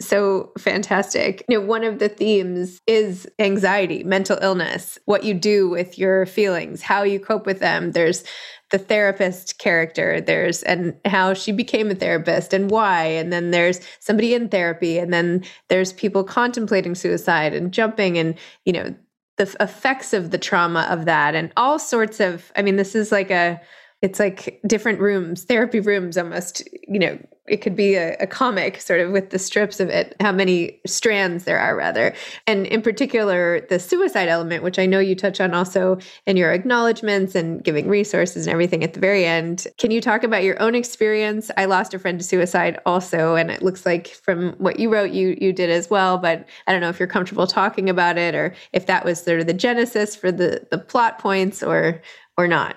so 0.00 0.52
fantastic. 0.58 1.44
You 1.48 1.58
know, 1.58 1.64
one 1.64 1.84
of 1.84 1.98
the 1.98 2.08
themes 2.08 2.80
is 2.86 3.28
anxiety, 3.38 4.02
mental 4.02 4.38
illness, 4.42 4.98
what 5.04 5.24
you 5.24 5.34
do 5.34 5.68
with 5.68 5.98
your 5.98 6.26
feelings, 6.26 6.82
how 6.82 7.04
you 7.04 7.20
cope 7.20 7.46
with 7.46 7.60
them. 7.60 7.92
There's 7.92 8.24
the 8.70 8.78
therapist 8.78 9.58
character, 9.58 10.20
there's 10.20 10.62
and 10.64 10.96
how 11.04 11.34
she 11.34 11.52
became 11.52 11.90
a 11.90 11.94
therapist 11.94 12.52
and 12.52 12.70
why, 12.70 13.04
and 13.04 13.32
then 13.32 13.50
there's 13.52 13.80
somebody 14.00 14.34
in 14.34 14.48
therapy, 14.48 14.98
and 14.98 15.12
then 15.12 15.44
there's 15.68 15.92
people 15.92 16.24
contemplating 16.24 16.94
suicide 16.94 17.54
and 17.54 17.72
jumping 17.72 18.18
and 18.18 18.36
you 18.64 18.72
know 18.72 18.94
the 19.36 19.54
effects 19.60 20.12
of 20.12 20.30
the 20.30 20.38
trauma 20.38 20.86
of 20.90 21.04
that 21.04 21.34
and 21.34 21.52
all 21.56 21.78
sorts 21.78 22.20
of 22.20 22.52
i 22.56 22.62
mean 22.62 22.76
this 22.76 22.94
is 22.94 23.10
like 23.10 23.30
a 23.30 23.60
it's 24.02 24.18
like 24.18 24.60
different 24.66 25.00
rooms 25.00 25.44
therapy 25.44 25.80
rooms 25.80 26.16
almost 26.16 26.66
you 26.86 26.98
know 26.98 27.18
it 27.46 27.58
could 27.58 27.76
be 27.76 27.94
a, 27.94 28.16
a, 28.20 28.26
comic 28.26 28.80
sort 28.80 29.00
of 29.00 29.12
with 29.12 29.30
the 29.30 29.38
strips 29.38 29.78
of 29.78 29.88
it 29.90 30.16
how 30.20 30.32
many 30.32 30.80
strands 30.86 31.44
there 31.44 31.58
are 31.58 31.76
rather. 31.76 32.14
And 32.46 32.66
in 32.66 32.80
particular 32.80 33.60
the 33.68 33.78
suicide 33.78 34.28
element 34.28 34.62
which 34.62 34.78
i 34.78 34.86
know 34.86 34.98
you 34.98 35.14
touch 35.14 35.40
on 35.40 35.52
also 35.52 35.98
in 36.26 36.36
your 36.36 36.52
acknowledgments 36.52 37.34
and 37.34 37.62
giving 37.62 37.88
resources 37.88 38.46
and 38.46 38.52
everything 38.52 38.82
at 38.82 38.94
the 38.94 39.00
very 39.00 39.24
end. 39.24 39.66
Can 39.78 39.90
you 39.90 40.00
talk 40.00 40.24
about 40.24 40.42
your 40.42 40.60
own 40.60 40.74
experience? 40.74 41.50
I 41.56 41.66
lost 41.66 41.94
a 41.94 41.98
friend 41.98 42.18
to 42.18 42.24
suicide 42.24 42.80
also 42.86 43.36
and 43.36 43.50
it 43.50 43.62
looks 43.62 43.84
like 43.84 44.08
from 44.08 44.52
what 44.54 44.78
you 44.78 44.92
wrote 44.92 45.10
you 45.10 45.36
you 45.40 45.52
did 45.52 45.70
as 45.70 45.90
well 45.90 46.18
but 46.18 46.46
i 46.66 46.72
don't 46.72 46.80
know 46.80 46.88
if 46.88 46.98
you're 46.98 47.08
comfortable 47.08 47.46
talking 47.46 47.90
about 47.90 48.16
it 48.16 48.34
or 48.34 48.54
if 48.72 48.86
that 48.86 49.04
was 49.04 49.22
sort 49.22 49.40
of 49.40 49.46
the 49.46 49.54
genesis 49.54 50.16
for 50.16 50.32
the 50.32 50.66
the 50.70 50.78
plot 50.78 51.18
points 51.18 51.62
or 51.62 52.00
or 52.36 52.48
not 52.48 52.76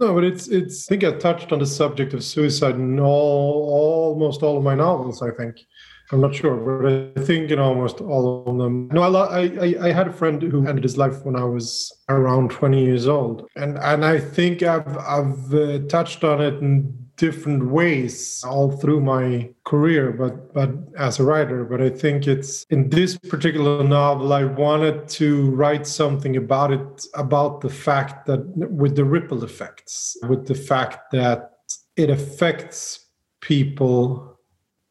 no, 0.00 0.14
but 0.14 0.24
it's 0.24 0.48
it's. 0.48 0.88
I 0.88 0.96
think 0.96 1.04
I 1.04 1.12
touched 1.18 1.52
on 1.52 1.58
the 1.58 1.66
subject 1.66 2.14
of 2.14 2.24
suicide 2.24 2.74
in 2.74 2.98
all 3.00 4.14
almost 4.14 4.42
all 4.42 4.56
of 4.56 4.64
my 4.64 4.74
novels. 4.74 5.22
I 5.22 5.30
think. 5.30 5.56
I'm 6.10 6.20
not 6.20 6.34
sure, 6.34 6.56
but 6.56 7.20
I 7.20 7.24
think 7.24 7.50
in 7.50 7.58
almost 7.58 8.02
all 8.02 8.44
of 8.46 8.58
them. 8.58 8.88
No, 8.88 9.02
I, 9.02 9.44
I, 9.44 9.74
I 9.80 9.92
had 9.92 10.08
a 10.08 10.12
friend 10.12 10.42
who 10.42 10.66
ended 10.66 10.82
his 10.84 10.98
life 10.98 11.24
when 11.24 11.36
I 11.36 11.44
was 11.44 11.90
around 12.10 12.50
20 12.50 12.84
years 12.84 13.08
old, 13.08 13.48
and 13.56 13.78
and 13.78 14.04
I 14.04 14.18
think 14.20 14.62
I've 14.62 14.98
I've 14.98 15.54
uh, 15.54 15.78
touched 15.88 16.22
on 16.22 16.42
it 16.42 16.54
in 16.54 17.01
different 17.26 17.62
ways 17.78 18.42
all 18.44 18.68
through 18.80 19.00
my 19.00 19.48
career 19.70 20.04
but 20.22 20.34
but 20.58 20.70
as 20.98 21.20
a 21.20 21.24
writer. 21.28 21.60
But 21.72 21.80
i 21.88 21.90
think 22.02 22.18
it's 22.34 22.64
in 22.74 22.80
this 22.96 23.12
particular 23.32 23.84
novel 24.00 24.32
i 24.32 24.44
wanted 24.44 24.96
to 25.20 25.28
write 25.60 25.86
something 25.86 26.34
about 26.44 26.70
it 26.78 27.06
about 27.14 27.60
the 27.60 27.72
fact 27.86 28.26
that 28.26 28.42
with 28.82 28.94
the 28.96 29.04
ripple 29.16 29.44
effects 29.44 30.16
with 30.30 30.42
the 30.50 30.58
fact 30.70 30.98
that 31.12 31.38
it 31.96 32.08
affects 32.10 32.80
people 33.40 34.32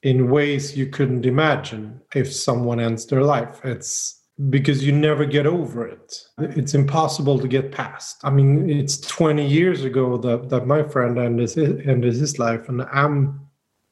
in 0.03 0.29
ways 0.29 0.77
you 0.77 0.88
couldn't 0.88 1.25
imagine 1.25 2.01
if 2.15 2.31
someone 2.33 2.79
ends 2.79 3.05
their 3.05 3.23
life. 3.23 3.61
It's 3.63 4.21
because 4.50 4.83
you 4.83 4.91
never 4.91 5.25
get 5.25 5.45
over 5.45 5.88
it. 5.88 6.15
It's 6.39 6.73
impossible 6.73 7.39
to 7.39 7.47
get 7.47 7.71
past. 7.71 8.17
I 8.23 8.29
mean, 8.29 8.69
it's 8.69 9.00
20 9.00 9.45
years 9.45 9.83
ago 9.83 10.17
that, 10.17 10.50
that 10.50 10.65
my 10.65 10.83
friend 10.83 11.17
ended, 11.19 11.57
ended 11.88 12.13
his 12.13 12.39
life, 12.39 12.67
and 12.69 12.81
I'm 12.83 13.41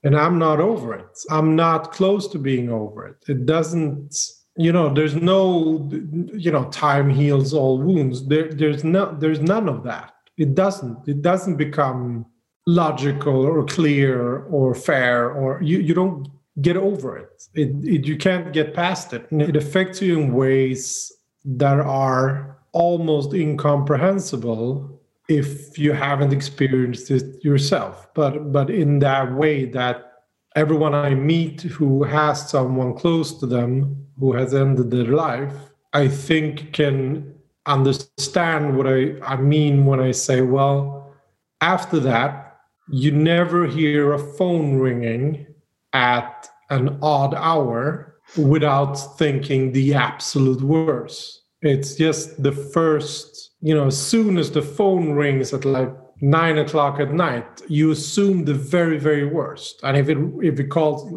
and 0.04 0.16
I'm 0.16 0.40
not 0.40 0.60
over 0.60 0.94
it. 0.94 1.20
I'm 1.30 1.56
not 1.56 1.92
close 1.92 2.28
to 2.30 2.40
being 2.40 2.70
over 2.70 3.06
it. 3.06 3.18
It 3.28 3.46
doesn't, 3.46 4.16
you 4.56 4.72
know, 4.72 4.94
there's 4.94 5.16
no, 5.16 5.90
you 6.34 6.52
know, 6.52 6.70
time 6.70 7.10
heals 7.10 7.54
all 7.54 7.80
wounds. 7.80 8.26
There, 8.28 8.50
there's 8.50 8.84
no, 8.84 9.14
there's 9.20 9.42
none 9.42 9.68
of 9.68 9.84
that. 9.84 10.14
It 10.38 10.56
doesn't. 10.56 11.08
It 11.08 11.22
doesn't 11.22 11.58
become 11.58 12.26
logical 12.66 13.46
or 13.46 13.66
clear 13.66 14.44
or 14.44 14.76
fair 14.76 15.32
or 15.32 15.62
you, 15.62 15.80
you 15.80 15.94
don't 15.94 16.28
get 16.62 16.78
over 16.78 17.18
it. 17.18 17.44
It, 17.54 17.70
it. 17.84 18.06
You 18.06 18.18
can't 18.18 18.54
get 18.54 18.74
past 18.74 19.14
it. 19.14 19.30
And 19.32 19.42
it 19.42 19.56
affects 19.56 20.02
you 20.02 20.20
in 20.20 20.34
ways 20.34 21.12
that 21.46 21.80
are 21.80 22.58
almost 22.72 23.34
incomprehensible 23.34 25.00
if 25.28 25.78
you 25.78 25.94
haven't 25.94 26.34
experienced 26.34 27.12
it 27.12 27.44
yourself. 27.44 28.08
But 28.14 28.52
but 28.52 28.70
in 28.70 29.00
that 29.00 29.34
way 29.34 29.66
that 29.66 30.10
everyone 30.56 30.94
I 30.94 31.14
meet 31.14 31.62
who 31.62 32.04
has 32.04 32.50
someone 32.50 32.96
close 32.96 33.40
to 33.40 33.46
them 33.46 34.08
who 34.20 34.34
has 34.34 34.54
ended 34.54 34.92
their 34.92 35.06
life, 35.06 35.54
I 35.94 36.08
think 36.08 36.74
can 36.74 37.36
understand 37.66 38.76
what 38.76 38.88
I, 38.88 39.16
I 39.22 39.38
mean 39.38 39.86
when 39.86 40.00
I 40.00 40.12
say, 40.12 40.42
well, 40.42 41.14
after 41.62 42.00
that, 42.00 42.58
you 42.90 43.12
never 43.12 43.68
hear 43.68 44.14
a 44.14 44.20
phone 44.20 44.76
ringing 44.76 45.46
at 45.94 46.50
an 46.70 46.98
odd 47.02 47.34
hour 47.36 48.16
without 48.38 48.96
thinking 49.18 49.72
the 49.72 49.94
absolute 49.94 50.62
worst. 50.62 51.44
It's 51.62 51.96
just 51.96 52.42
the 52.42 52.52
first, 52.52 53.52
you 53.62 53.74
know, 53.74 53.88
as 53.88 53.98
soon 53.98 54.38
as 54.38 54.52
the 54.52 54.62
phone 54.62 55.12
rings 55.14 55.54
at 55.54 55.66
like 55.66 55.92
nine 56.22 56.58
o'clock 56.58 57.00
at 57.00 57.14
night, 57.14 57.62
you 57.68 57.92
assume 57.92 58.46
the 58.46 58.54
very, 58.54 58.98
very 58.98 59.26
worst. 59.26 59.80
And 59.84 59.98
if 59.98 60.10
it 60.10 60.18
if 60.42 60.60
it 60.60 60.70
calls 60.70 61.12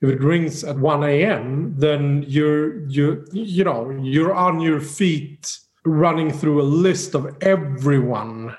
if 0.00 0.08
it 0.08 0.22
rings 0.22 0.62
at 0.62 0.78
1 0.78 1.02
a.m., 1.02 1.74
then 1.76 2.24
you're 2.28 2.86
you 2.88 3.26
you 3.32 3.64
know 3.64 3.90
you're 4.02 4.34
on 4.34 4.60
your 4.60 4.80
feet 4.80 5.58
running 5.84 6.30
through 6.30 6.60
a 6.60 6.62
list 6.62 7.14
of 7.14 7.36
everyone 7.40 8.56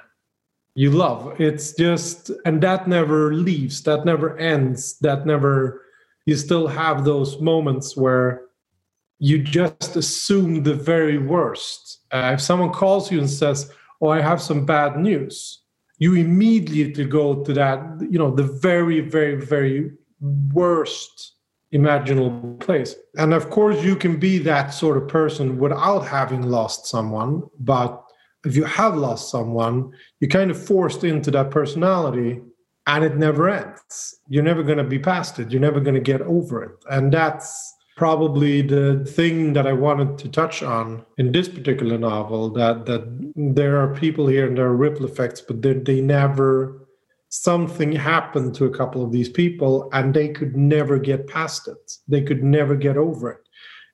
you 0.76 0.92
love. 0.92 1.40
It's 1.40 1.74
just 1.74 2.32
and 2.46 2.62
that 2.62 2.88
never 2.88 3.34
leaves, 3.34 3.84
that 3.84 4.06
never 4.06 4.38
ends, 4.38 4.98
that 5.00 5.26
never 5.26 5.82
you 6.26 6.36
still 6.36 6.68
have 6.68 7.06
those 7.06 7.40
moments 7.40 7.98
where 7.98 8.44
you 9.20 9.40
just 9.40 9.96
assume 9.96 10.64
the 10.64 10.74
very 10.74 11.18
worst. 11.18 12.02
Uh, 12.12 12.32
if 12.36 12.42
someone 12.42 12.72
calls 12.72 13.12
you 13.12 13.20
and 13.20 13.30
says, 13.30 13.72
"Oh, 14.02 14.10
I 14.10 14.22
have 14.22 14.42
some 14.42 14.66
bad 14.66 14.98
news," 14.98 15.64
you 15.98 16.16
immediately 16.16 17.06
go 17.06 17.44
to 17.44 17.54
that, 17.54 17.80
you 18.10 18.18
know, 18.18 18.34
the 18.34 18.44
very, 18.44 19.02
very, 19.02 19.36
very 19.36 19.92
worst 20.54 21.34
imaginable 21.72 22.56
place. 22.60 22.96
And 23.18 23.34
of 23.34 23.50
course, 23.50 23.84
you 23.84 23.96
can 23.96 24.18
be 24.18 24.40
that 24.40 24.74
sort 24.74 24.98
of 24.98 25.08
person 25.08 25.60
without 25.60 26.08
having 26.08 26.44
lost 26.44 26.88
someone. 26.88 27.44
But 27.60 28.04
if 28.46 28.56
you 28.56 28.64
have 28.64 28.96
lost 28.96 29.30
someone, 29.30 29.92
you're 30.20 30.30
kind 30.30 30.52
of 30.52 30.64
forced 30.64 31.04
into 31.04 31.32
that 31.32 31.52
personality 31.52 32.42
and 32.88 33.04
it 33.04 33.18
never 33.18 33.50
ends. 33.50 34.16
You're 34.28 34.44
never 34.44 34.64
going 34.64 34.78
to 34.78 34.84
be 34.84 35.00
past 35.00 35.40
it. 35.40 35.52
You're 35.52 35.62
never 35.62 35.80
going 35.80 35.96
to 35.96 36.02
get 36.02 36.22
over 36.22 36.64
it. 36.64 36.72
And 36.90 37.12
that's 37.12 37.76
probably 37.98 38.62
the 38.62 39.06
thing 39.06 39.54
that 39.54 39.68
I 39.68 39.74
wanted 39.74 40.18
to 40.20 40.30
touch 40.30 40.64
on 40.64 41.06
in 41.18 41.34
this 41.34 41.50
particular 41.50 41.98
novel 41.98 42.50
that 42.52 42.86
that 42.86 43.04
there 43.36 43.78
are 43.78 43.94
people 43.94 44.26
here 44.28 44.48
and 44.48 44.58
there 44.58 44.68
are 44.68 44.76
ripple 44.76 45.06
effects, 45.06 45.42
but 45.42 45.62
they, 45.62 45.74
they 45.74 46.02
never 46.02 46.88
something 47.28 47.92
happened 47.92 48.56
to 48.56 48.66
a 48.66 48.76
couple 48.76 49.04
of 49.04 49.12
these 49.12 49.30
people 49.30 49.90
and 49.94 50.14
they 50.14 50.30
could 50.30 50.56
never 50.56 50.98
get 50.98 51.28
past 51.28 51.68
it. 51.68 51.92
They 52.08 52.22
could 52.22 52.44
never 52.44 52.76
get 52.76 52.98
over 52.98 53.32
it. 53.32 53.42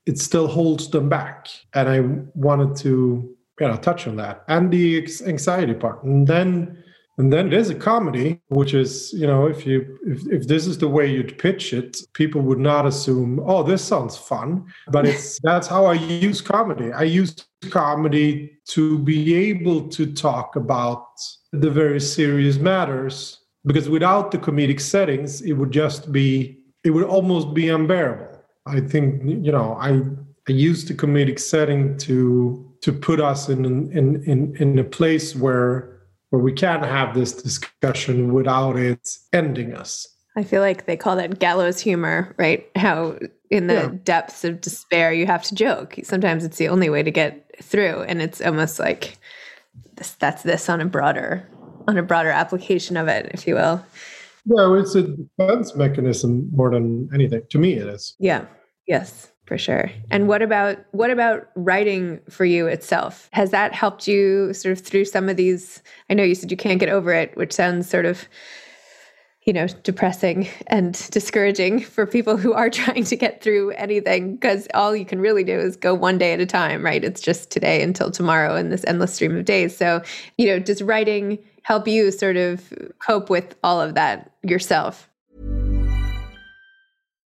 It 0.05 0.19
still 0.19 0.47
holds 0.47 0.89
them 0.89 1.09
back. 1.09 1.49
And 1.73 1.89
I 1.89 1.99
wanted 2.33 2.77
to 2.83 3.35
you 3.59 3.67
know 3.67 3.77
touch 3.77 4.07
on 4.07 4.15
that 4.17 4.43
and 4.47 4.71
the 4.71 5.07
anxiety 5.25 5.73
part. 5.73 6.03
And 6.03 6.27
then 6.27 6.83
and 7.17 7.31
then 7.31 7.49
there's 7.49 7.69
a 7.69 7.75
comedy, 7.75 8.41
which 8.49 8.73
is, 8.73 9.13
you 9.13 9.25
know, 9.25 9.45
if 9.45 9.65
you 9.65 9.97
if, 10.05 10.27
if 10.27 10.47
this 10.47 10.67
is 10.67 10.77
the 10.77 10.89
way 10.89 11.09
you'd 11.09 11.37
pitch 11.37 11.71
it, 11.71 11.97
people 12.13 12.41
would 12.41 12.59
not 12.59 12.85
assume, 12.85 13.39
oh, 13.45 13.63
this 13.63 13.81
sounds 13.81 14.17
fun. 14.17 14.65
But 14.89 15.05
it's 15.11 15.39
that's 15.41 15.67
how 15.67 15.85
I 15.85 15.93
use 15.93 16.41
comedy. 16.41 16.91
I 16.91 17.03
use 17.03 17.33
comedy 17.69 18.59
to 18.67 18.99
be 18.99 19.33
able 19.33 19.87
to 19.89 20.11
talk 20.11 20.55
about 20.55 21.07
the 21.51 21.69
very 21.69 22.01
serious 22.01 22.57
matters 22.57 23.39
because 23.65 23.89
without 23.89 24.31
the 24.31 24.37
comedic 24.37 24.79
settings 24.79 25.41
it 25.41 25.53
would 25.53 25.71
just 25.71 26.11
be 26.11 26.59
it 26.83 26.91
would 26.91 27.03
almost 27.03 27.53
be 27.53 27.69
unbearable 27.69 28.39
i 28.65 28.79
think 28.79 29.21
you 29.25 29.51
know 29.51 29.75
i 29.79 30.01
i 30.47 30.51
use 30.51 30.85
the 30.85 30.93
comedic 30.93 31.39
setting 31.39 31.97
to 31.97 32.64
to 32.85 32.93
put 32.93 33.19
us 33.19 33.49
in 33.49 33.65
in 33.91 34.23
in 34.23 34.55
in 34.57 34.79
a 34.79 34.83
place 34.83 35.35
where 35.35 35.99
where 36.29 36.41
we 36.41 36.53
can 36.53 36.83
have 36.83 37.13
this 37.13 37.33
discussion 37.33 38.33
without 38.33 38.77
it 38.77 39.09
ending 39.33 39.73
us 39.73 40.07
i 40.35 40.43
feel 40.43 40.61
like 40.61 40.85
they 40.85 40.95
call 40.95 41.15
that 41.15 41.39
gallows 41.39 41.79
humor 41.79 42.33
right 42.37 42.69
how 42.75 43.17
in 43.49 43.67
the 43.67 43.73
yeah. 43.73 43.91
depths 44.03 44.43
of 44.43 44.61
despair 44.61 45.11
you 45.11 45.25
have 45.25 45.43
to 45.43 45.55
joke 45.55 45.95
sometimes 46.03 46.45
it's 46.45 46.57
the 46.57 46.67
only 46.67 46.89
way 46.89 47.01
to 47.01 47.11
get 47.11 47.51
through 47.61 48.01
and 48.03 48.21
it's 48.21 48.41
almost 48.41 48.79
like 48.79 49.17
this, 49.95 50.11
that's 50.13 50.43
this 50.43 50.69
on 50.69 50.79
a 50.81 50.85
broader 50.85 51.47
on 51.87 51.97
a 51.97 52.03
broader 52.03 52.29
application 52.29 52.97
of 52.97 53.07
it, 53.07 53.29
if 53.33 53.47
you 53.47 53.55
will. 53.55 53.83
No, 54.45 54.75
it's 54.75 54.95
a 54.95 55.03
defense 55.03 55.75
mechanism 55.75 56.49
more 56.51 56.71
than 56.71 57.09
anything. 57.13 57.41
To 57.49 57.57
me, 57.57 57.73
it 57.73 57.87
is. 57.87 58.15
Yeah. 58.19 58.45
Yes, 58.87 59.31
for 59.45 59.57
sure. 59.57 59.91
And 60.09 60.27
what 60.27 60.41
about 60.41 60.77
what 60.91 61.11
about 61.11 61.47
writing 61.55 62.19
for 62.29 62.45
you 62.45 62.67
itself? 62.67 63.29
Has 63.31 63.51
that 63.51 63.73
helped 63.73 64.07
you 64.07 64.53
sort 64.53 64.77
of 64.77 64.83
through 64.83 65.05
some 65.05 65.29
of 65.29 65.37
these? 65.37 65.83
I 66.09 66.13
know 66.15 66.23
you 66.23 66.35
said 66.35 66.51
you 66.51 66.57
can't 66.57 66.79
get 66.79 66.89
over 66.89 67.13
it, 67.13 67.35
which 67.37 67.53
sounds 67.53 67.89
sort 67.89 68.05
of 68.05 68.27
you 69.45 69.53
know, 69.53 69.67
depressing 69.83 70.47
and 70.67 71.07
discouraging 71.11 71.79
for 71.79 72.05
people 72.05 72.35
who 72.35 72.53
are 72.53 72.69
trying 72.71 73.03
to 73.03 73.15
get 73.15 73.41
through 73.41 73.71
anything 73.71 74.35
because 74.35 74.67
all 74.73 74.95
you 74.95 75.05
can 75.05 75.21
really 75.21 75.43
do 75.43 75.57
is 75.57 75.75
go 75.75 75.93
one 75.93 76.17
day 76.17 76.33
at 76.33 76.39
a 76.39 76.45
time, 76.45 76.83
right? 76.83 77.03
It's 77.03 77.21
just 77.21 77.51
today 77.51 77.81
until 77.81 78.11
tomorrow 78.11 78.55
in 78.55 78.69
this 78.69 78.83
endless 78.85 79.13
stream 79.13 79.37
of 79.37 79.45
days. 79.45 79.77
So, 79.77 80.01
you 80.37 80.47
know, 80.47 80.59
does 80.59 80.81
writing 80.81 81.39
help 81.61 81.87
you 81.87 82.11
sort 82.11 82.37
of 82.37 82.73
cope 82.99 83.29
with 83.29 83.55
all 83.63 83.79
of 83.79 83.93
that 83.95 84.31
yourself? 84.43 85.09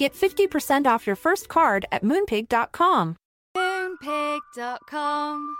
Get 0.00 0.14
50% 0.14 0.86
off 0.86 1.06
your 1.06 1.14
first 1.14 1.50
card 1.50 1.84
at 1.92 2.02
moonpig.com. 2.02 3.16
Moonpig.com. 3.54 5.56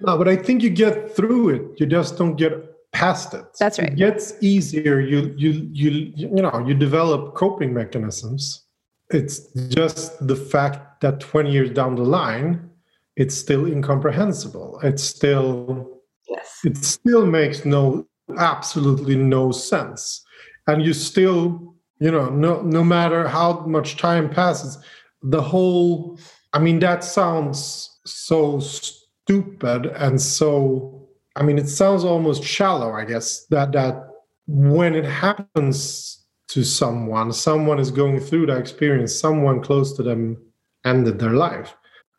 No, 0.00 0.16
but 0.16 0.26
I 0.26 0.36
think 0.36 0.62
you 0.62 0.70
get 0.70 1.14
through 1.14 1.50
it. 1.50 1.78
You 1.78 1.84
just 1.84 2.16
don't 2.16 2.36
get 2.36 2.52
past 2.92 3.34
it. 3.34 3.44
That's 3.60 3.78
right. 3.78 3.92
It 3.92 3.96
gets 3.96 4.32
easier. 4.40 5.00
You 5.00 5.34
you 5.36 5.68
you 5.70 5.90
you 6.16 6.28
know, 6.28 6.64
you 6.66 6.72
develop 6.72 7.34
coping 7.34 7.74
mechanisms. 7.74 8.64
It's 9.10 9.52
just 9.68 10.26
the 10.26 10.36
fact 10.36 11.02
that 11.02 11.20
20 11.20 11.52
years 11.52 11.70
down 11.72 11.96
the 11.96 12.04
line, 12.04 12.70
it's 13.16 13.34
still 13.34 13.66
incomprehensible. 13.66 14.80
It's 14.82 15.02
still 15.02 16.00
Yes. 16.26 16.60
It 16.64 16.78
still 16.78 17.26
makes 17.26 17.66
no 17.66 18.06
absolutely 18.38 19.16
no 19.16 19.52
sense. 19.52 20.22
And 20.66 20.82
you 20.82 20.92
still, 20.92 21.74
you 22.00 22.10
know, 22.10 22.28
no 22.28 22.62
no 22.62 22.82
matter 22.84 23.28
how 23.28 23.64
much 23.66 23.96
time 23.96 24.28
passes, 24.28 24.78
the 25.22 25.42
whole 25.42 26.18
I 26.52 26.58
mean 26.58 26.78
that 26.80 27.04
sounds 27.04 27.98
so 28.04 28.60
stupid 28.60 29.86
and 29.86 30.20
so 30.20 31.08
I 31.36 31.42
mean 31.42 31.58
it 31.58 31.68
sounds 31.68 32.04
almost 32.04 32.44
shallow, 32.44 32.92
I 32.92 33.04
guess, 33.04 33.46
that 33.46 33.72
that 33.72 34.08
when 34.46 34.94
it 34.94 35.04
happens 35.04 36.24
to 36.48 36.64
someone, 36.64 37.32
someone 37.32 37.78
is 37.78 37.90
going 37.90 38.20
through 38.20 38.46
that 38.46 38.58
experience, 38.58 39.14
someone 39.14 39.60
close 39.60 39.92
to 39.96 40.02
them 40.02 40.36
ended 40.84 41.18
their 41.18 41.32
life. 41.32 41.74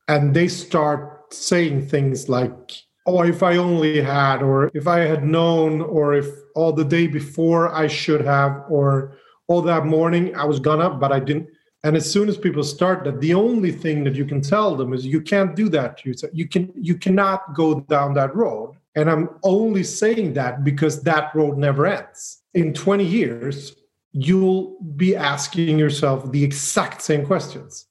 And 0.08 0.36
they 0.36 0.48
start 0.48 1.34
saying 1.34 1.88
things 1.88 2.30
like, 2.30 2.84
oh, 3.08 3.24
if 3.24 3.42
I 3.42 3.56
only 3.56 4.02
had, 4.02 4.44
or 4.44 4.70
if 4.74 4.86
I 4.86 5.00
had 5.00 5.24
known, 5.24 5.82
or 5.82 6.14
if 6.14 6.28
all 6.56 6.74
the 6.74 6.84
day 6.84 7.08
before 7.08 7.74
I 7.74 7.88
should 7.88 8.22
have, 8.22 8.66
or 8.70 9.18
all 9.48 9.62
that 9.62 9.86
morning 9.86 10.36
I 10.36 10.44
was 10.44 10.60
gonna, 10.60 10.90
but 10.90 11.12
I 11.12 11.20
didn't. 11.20 11.48
And 11.84 11.96
as 11.96 12.12
soon 12.12 12.28
as 12.28 12.38
people 12.38 12.64
start 12.64 13.06
that, 13.06 13.22
the 13.22 13.34
only 13.34 13.72
thing 13.72 14.04
that 14.04 14.16
you 14.16 14.26
can 14.26 14.42
tell 14.42 14.76
them 14.76 14.94
is 14.94 15.06
you 15.06 15.22
can't 15.22 15.56
do 15.56 15.70
that. 15.70 16.06
You 16.06 16.14
you 16.34 16.48
can 16.48 16.72
you 16.76 16.96
cannot 16.96 17.56
go 17.56 17.80
down 17.80 18.14
that 18.16 18.36
road. 18.36 18.76
And 18.96 19.10
I'm 19.10 19.30
only 19.44 19.84
saying 19.84 20.34
that 20.34 20.64
because 20.64 21.04
that 21.04 21.34
road 21.36 21.58
never 21.58 21.86
ends. 21.86 22.42
In 22.56 22.74
20 22.74 23.06
years, 23.06 23.76
you'll 24.12 24.76
be 24.96 25.16
asking 25.16 25.78
yourself 25.78 26.32
the 26.32 26.44
exact 26.44 27.04
same 27.04 27.24
questions, 27.26 27.86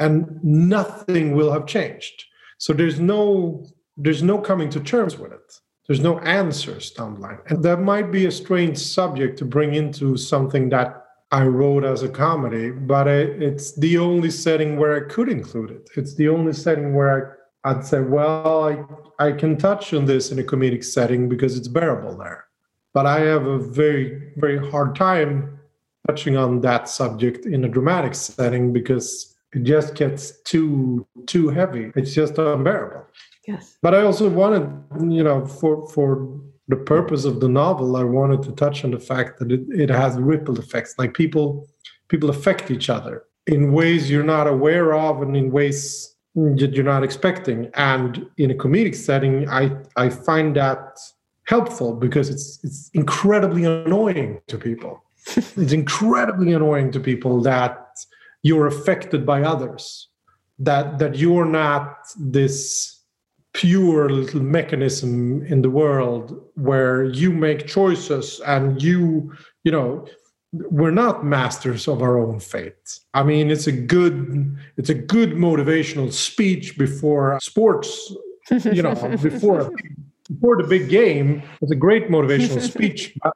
and 0.00 0.42
nothing 0.42 1.36
will 1.36 1.52
have 1.52 1.66
changed. 1.66 2.24
So 2.58 2.72
there's 2.72 2.98
no 2.98 3.66
there's 3.96 4.22
no 4.22 4.38
coming 4.38 4.68
to 4.70 4.80
terms 4.80 5.16
with 5.18 5.32
it. 5.32 5.60
There's 5.86 6.00
no 6.00 6.18
answers 6.20 6.90
down 6.90 7.14
the 7.14 7.20
line. 7.20 7.38
And 7.46 7.62
that 7.64 7.80
might 7.80 8.10
be 8.10 8.26
a 8.26 8.30
strange 8.30 8.78
subject 8.78 9.38
to 9.38 9.44
bring 9.44 9.74
into 9.74 10.16
something 10.16 10.68
that 10.70 11.04
I 11.30 11.44
wrote 11.44 11.84
as 11.84 12.02
a 12.02 12.08
comedy, 12.08 12.70
but 12.70 13.08
it's 13.08 13.76
the 13.76 13.98
only 13.98 14.30
setting 14.30 14.76
where 14.76 14.96
I 14.96 15.08
could 15.08 15.28
include 15.28 15.70
it. 15.70 15.90
It's 15.96 16.14
the 16.14 16.28
only 16.28 16.52
setting 16.52 16.94
where 16.94 17.38
I, 17.64 17.70
I'd 17.70 17.84
say, 17.84 18.00
well, 18.00 18.64
I, 18.64 19.24
I 19.24 19.32
can 19.32 19.56
touch 19.56 19.92
on 19.92 20.06
this 20.06 20.30
in 20.30 20.38
a 20.38 20.44
comedic 20.44 20.84
setting 20.84 21.28
because 21.28 21.56
it's 21.56 21.68
bearable 21.68 22.16
there. 22.16 22.44
But 22.94 23.06
I 23.06 23.20
have 23.20 23.46
a 23.46 23.58
very, 23.58 24.32
very 24.36 24.58
hard 24.70 24.94
time 24.94 25.58
touching 26.06 26.36
on 26.36 26.60
that 26.60 26.88
subject 26.88 27.46
in 27.46 27.64
a 27.64 27.68
dramatic 27.68 28.14
setting 28.14 28.72
because 28.72 29.36
it 29.52 29.64
just 29.64 29.94
gets 29.94 30.40
too 30.42 31.06
too 31.26 31.48
heavy. 31.48 31.92
It's 31.96 32.14
just 32.14 32.38
unbearable. 32.38 33.06
Yes. 33.46 33.78
But 33.80 33.94
I 33.94 34.02
also 34.02 34.28
wanted, 34.28 34.68
you 35.12 35.22
know, 35.22 35.46
for 35.46 35.86
for 35.88 36.40
the 36.68 36.76
purpose 36.76 37.24
of 37.24 37.40
the 37.40 37.48
novel, 37.48 37.96
I 37.96 38.02
wanted 38.02 38.42
to 38.42 38.52
touch 38.52 38.84
on 38.84 38.90
the 38.90 38.98
fact 38.98 39.38
that 39.38 39.52
it, 39.52 39.60
it 39.70 39.88
has 39.88 40.16
ripple 40.16 40.58
effects. 40.58 40.94
Like 40.98 41.14
people 41.14 41.68
people 42.08 42.30
affect 42.30 42.70
each 42.70 42.90
other 42.90 43.24
in 43.46 43.72
ways 43.72 44.10
you're 44.10 44.24
not 44.24 44.46
aware 44.46 44.94
of 44.94 45.22
and 45.22 45.36
in 45.36 45.50
ways 45.50 46.14
that 46.34 46.72
you're 46.74 46.84
not 46.84 47.04
expecting. 47.04 47.70
And 47.74 48.26
in 48.36 48.50
a 48.50 48.54
comedic 48.54 48.96
setting, 48.96 49.48
I 49.48 49.70
I 49.96 50.10
find 50.10 50.56
that 50.56 50.98
helpful 51.44 51.94
because 51.94 52.28
it's 52.28 52.58
it's 52.64 52.90
incredibly 52.94 53.64
annoying 53.64 54.40
to 54.48 54.58
people. 54.58 55.04
it's 55.36 55.72
incredibly 55.72 56.52
annoying 56.52 56.90
to 56.92 57.00
people 57.00 57.40
that 57.42 57.86
you're 58.42 58.66
affected 58.66 59.24
by 59.24 59.42
others. 59.42 60.08
That 60.58 60.98
that 60.98 61.16
you're 61.16 61.44
not 61.44 61.96
this 62.18 62.95
pure 63.56 64.10
little 64.10 64.42
mechanism 64.42 65.42
in 65.46 65.62
the 65.62 65.70
world 65.70 66.44
where 66.56 67.04
you 67.04 67.32
make 67.32 67.66
choices 67.66 68.38
and 68.46 68.82
you 68.82 69.32
you 69.64 69.72
know 69.72 70.06
we're 70.52 70.90
not 70.90 71.24
masters 71.24 71.88
of 71.88 72.02
our 72.02 72.18
own 72.18 72.38
fate. 72.38 73.00
I 73.14 73.22
mean 73.22 73.50
it's 73.50 73.66
a 73.66 73.72
good 73.72 74.56
it's 74.76 74.90
a 74.90 74.94
good 74.94 75.30
motivational 75.32 76.12
speech 76.12 76.76
before 76.76 77.38
sports 77.40 78.12
you 78.50 78.82
know 78.82 78.94
before 79.22 79.72
before 80.28 80.56
the 80.60 80.68
big 80.68 80.90
game. 80.90 81.42
It's 81.62 81.72
a 81.72 81.76
great 81.86 82.10
motivational 82.10 82.60
speech 82.74 83.14
but, 83.22 83.32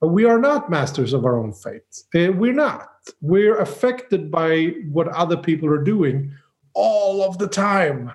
but, 0.00 0.08
we 0.08 0.26
are 0.26 0.38
not 0.38 0.70
masters 0.70 1.14
of 1.14 1.24
our 1.24 1.38
own 1.38 1.54
fate. 1.54 2.02
Uh, 2.14 2.32
we're 2.32 2.52
not. 2.52 2.90
We're 3.22 3.58
affected 3.58 4.30
by 4.30 4.74
what 4.92 5.08
other 5.08 5.38
people 5.38 5.70
are 5.70 5.82
doing 5.82 6.34
all 6.74 7.22
of 7.22 7.38
the 7.38 7.48
time 7.48 8.12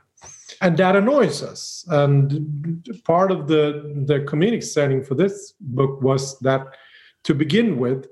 and 0.61 0.77
that 0.77 0.95
annoys 0.95 1.43
us. 1.43 1.85
And 1.89 2.87
part 3.05 3.31
of 3.31 3.47
the 3.47 4.03
the 4.05 4.19
comedic 4.19 4.63
setting 4.63 5.03
for 5.03 5.15
this 5.15 5.53
book 5.59 6.01
was 6.01 6.39
that 6.39 6.67
to 7.23 7.33
begin 7.33 7.77
with, 7.77 8.07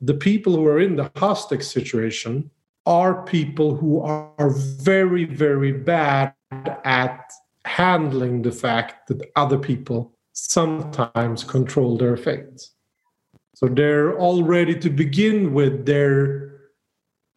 the 0.00 0.14
people 0.14 0.54
who 0.56 0.66
are 0.66 0.80
in 0.80 0.96
the 0.96 1.10
hostage 1.16 1.62
situation 1.62 2.50
are 2.86 3.24
people 3.24 3.74
who 3.74 4.00
are 4.00 4.50
very, 4.50 5.24
very 5.24 5.72
bad 5.72 6.34
at 6.84 7.32
handling 7.64 8.42
the 8.42 8.52
fact 8.52 9.08
that 9.08 9.30
other 9.36 9.58
people 9.58 10.12
sometimes 10.32 11.44
control 11.44 11.96
their 11.96 12.16
fate. 12.16 12.68
So 13.54 13.68
they're 13.68 14.18
already 14.18 14.78
to 14.80 14.90
begin 14.90 15.54
with, 15.54 15.86
they're 15.86 16.53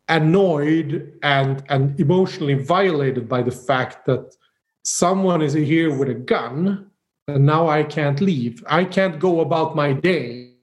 annoyed 0.10 1.14
and, 1.24 1.64
and 1.70 2.00
emotionally 2.00 2.54
violated 2.54 3.28
by 3.28 3.42
the 3.42 3.52
fact 3.52 4.06
that 4.06 4.36
someone 4.84 5.42
is 5.42 5.54
here 5.54 5.96
with 5.96 6.10
a 6.10 6.14
gun 6.14 6.90
and 7.28 7.46
now 7.46 7.68
I 7.68 7.84
can't 7.84 8.22
leave. 8.22 8.64
I 8.68 8.86
can't 8.86 9.20
go 9.20 9.42
about 9.42 9.76
my 9.76 9.92
day 9.92 10.54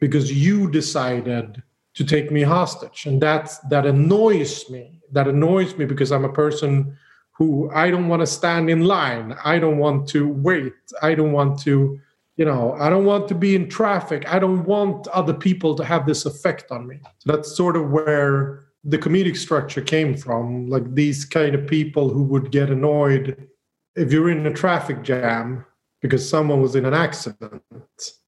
because 0.00 0.32
you 0.32 0.70
decided 0.70 1.62
to 1.94 2.04
take 2.04 2.30
me 2.30 2.42
hostage. 2.42 3.06
And 3.06 3.20
that's 3.20 3.58
that 3.70 3.86
annoys 3.86 4.68
me. 4.68 5.00
That 5.12 5.28
annoys 5.28 5.76
me 5.76 5.84
because 5.84 6.10
I'm 6.12 6.24
a 6.24 6.32
person 6.32 6.96
who 7.32 7.70
I 7.72 7.90
don't 7.90 8.08
want 8.08 8.20
to 8.20 8.26
stand 8.26 8.68
in 8.68 8.84
line. 8.84 9.36
I 9.44 9.60
don't 9.60 9.78
want 9.78 10.08
to 10.08 10.28
wait. 10.28 10.74
I 11.02 11.14
don't 11.14 11.32
want 11.32 11.60
to, 11.60 12.00
you 12.38 12.44
know, 12.44 12.74
I 12.78 12.88
don't 12.88 13.04
want 13.04 13.26
to 13.28 13.34
be 13.34 13.56
in 13.56 13.68
traffic. 13.68 14.24
I 14.32 14.38
don't 14.38 14.64
want 14.64 15.08
other 15.08 15.34
people 15.34 15.74
to 15.74 15.84
have 15.84 16.06
this 16.06 16.24
effect 16.24 16.70
on 16.70 16.86
me. 16.86 17.00
So 17.18 17.32
that's 17.32 17.54
sort 17.54 17.76
of 17.76 17.90
where 17.90 18.68
the 18.84 18.96
comedic 18.96 19.36
structure 19.36 19.82
came 19.82 20.16
from 20.16 20.68
like 20.68 20.94
these 20.94 21.24
kind 21.24 21.54
of 21.54 21.66
people 21.66 22.08
who 22.08 22.22
would 22.22 22.52
get 22.52 22.70
annoyed 22.70 23.48
if 23.96 24.12
you're 24.12 24.30
in 24.30 24.46
a 24.46 24.52
traffic 24.52 25.02
jam 25.02 25.64
because 26.00 26.26
someone 26.26 26.62
was 26.62 26.76
in 26.76 26.86
an 26.86 26.94
accident 26.94 27.62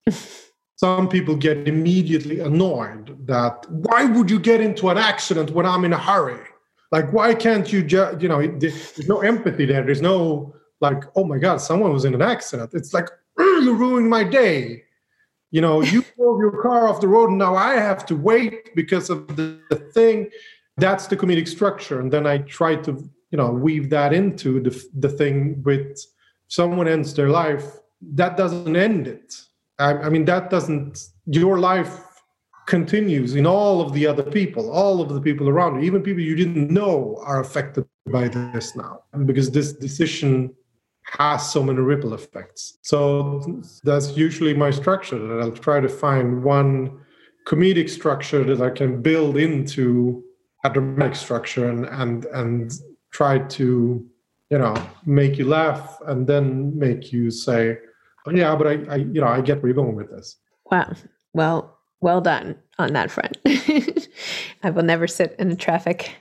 some 0.75 1.07
people 1.07 1.35
get 1.35 1.67
immediately 1.67 2.41
annoyed 2.41 3.15
that 3.25 3.65
why 3.69 4.03
would 4.03 4.29
you 4.29 4.39
get 4.39 4.59
into 4.59 4.89
an 4.89 4.97
accident 4.97 5.51
when 5.51 5.65
i'm 5.65 5.85
in 5.85 5.93
a 5.93 5.97
hurry 5.97 6.45
like 6.91 7.11
why 7.13 7.33
can't 7.33 7.71
you 7.71 7.81
just 7.81 8.21
you 8.21 8.27
know 8.27 8.45
there's 8.57 9.07
no 9.07 9.21
empathy 9.21 9.65
there 9.65 9.83
there's 9.83 10.01
no 10.01 10.53
like 10.81 11.03
oh 11.15 11.23
my 11.23 11.37
god 11.37 11.61
someone 11.61 11.93
was 11.93 12.03
in 12.03 12.13
an 12.13 12.21
accident 12.21 12.69
it's 12.73 12.93
like 12.93 13.07
you 13.41 13.75
ruined 13.75 14.09
my 14.09 14.23
day. 14.23 14.83
You 15.51 15.61
know 15.61 15.81
you 15.81 16.03
drove 16.17 16.39
your 16.39 16.61
car 16.61 16.87
off 16.87 17.01
the 17.01 17.07
road 17.07 17.29
and 17.29 17.37
now 17.37 17.55
i 17.55 17.73
have 17.73 18.05
to 18.05 18.15
wait 18.15 18.73
because 18.75 19.09
of 19.09 19.35
the, 19.35 19.59
the, 19.69 19.75
thing. 19.75 20.29
That's 20.77 21.07
the 21.07 21.17
comedic 21.17 21.47
structure. 21.47 21.99
And 21.99 22.11
then 22.11 22.25
i 22.25 22.39
try 22.39 22.75
to 22.77 22.91
you 23.31 23.37
know 23.37 23.51
weave 23.51 23.89
that 23.89 24.13
into 24.13 24.61
the, 24.61 24.73
the 24.95 25.09
thing 25.09 25.61
with 25.63 25.99
someone 26.47 26.87
ends 26.87 27.13
their 27.13 27.29
life. 27.29 27.65
That 28.01 28.37
doesn't 28.37 28.75
end 28.75 29.07
it. 29.07 29.35
I, 29.79 29.93
I 29.93 30.09
mean 30.09 30.25
that 30.25 30.49
doesn't 30.49 30.99
your 31.25 31.59
life 31.59 31.93
continues 32.67 33.35
in 33.35 33.45
all 33.45 33.81
of 33.81 33.91
the 33.91 34.05
other 34.07 34.23
people 34.23 34.71
all 34.71 35.01
of 35.01 35.09
the 35.09 35.21
people 35.21 35.49
around 35.49 35.75
you. 35.75 35.81
Even 35.81 36.01
people 36.01 36.21
you 36.21 36.35
didn't 36.35 36.69
know 36.71 37.21
are 37.25 37.41
affected 37.41 37.85
by 38.07 38.27
this 38.27 38.75
now 38.75 39.01
because 39.25 39.51
this 39.51 39.73
decision 39.73 40.55
has 41.03 41.51
so 41.51 41.63
many 41.63 41.79
ripple 41.79 42.13
effects. 42.13 42.77
So 42.81 43.61
that's 43.83 44.15
usually 44.15 44.53
my 44.53 44.71
structure 44.71 45.19
that 45.19 45.41
I'll 45.41 45.51
try 45.51 45.79
to 45.79 45.89
find 45.89 46.43
one 46.43 46.99
comedic 47.47 47.89
structure 47.89 48.43
that 48.43 48.61
I 48.61 48.69
can 48.69 49.01
build 49.01 49.37
into 49.37 50.23
a 50.63 50.69
dramatic 50.69 51.15
structure 51.15 51.69
and 51.69 51.85
and 51.85 52.25
and 52.25 52.71
try 53.11 53.39
to 53.39 54.05
you 54.49 54.57
know 54.57 54.75
make 55.05 55.37
you 55.37 55.45
laugh 55.45 55.97
and 56.05 56.27
then 56.27 56.77
make 56.77 57.11
you 57.11 57.31
say 57.31 57.77
oh, 58.27 58.31
yeah 58.31 58.55
but 58.55 58.67
I, 58.67 58.93
I 58.93 58.95
you 58.97 59.21
know 59.21 59.27
I 59.27 59.41
get 59.41 59.61
where 59.61 59.69
you're 59.69 59.83
going 59.83 59.95
with 59.95 60.11
this. 60.11 60.37
Wow. 60.69 60.93
Well, 61.33 61.77
well 62.01 62.21
done 62.21 62.57
on 62.77 62.93
that 62.93 63.11
front. 63.11 63.37
I 64.63 64.69
will 64.69 64.83
never 64.83 65.07
sit 65.07 65.35
in 65.39 65.55
traffic 65.57 66.13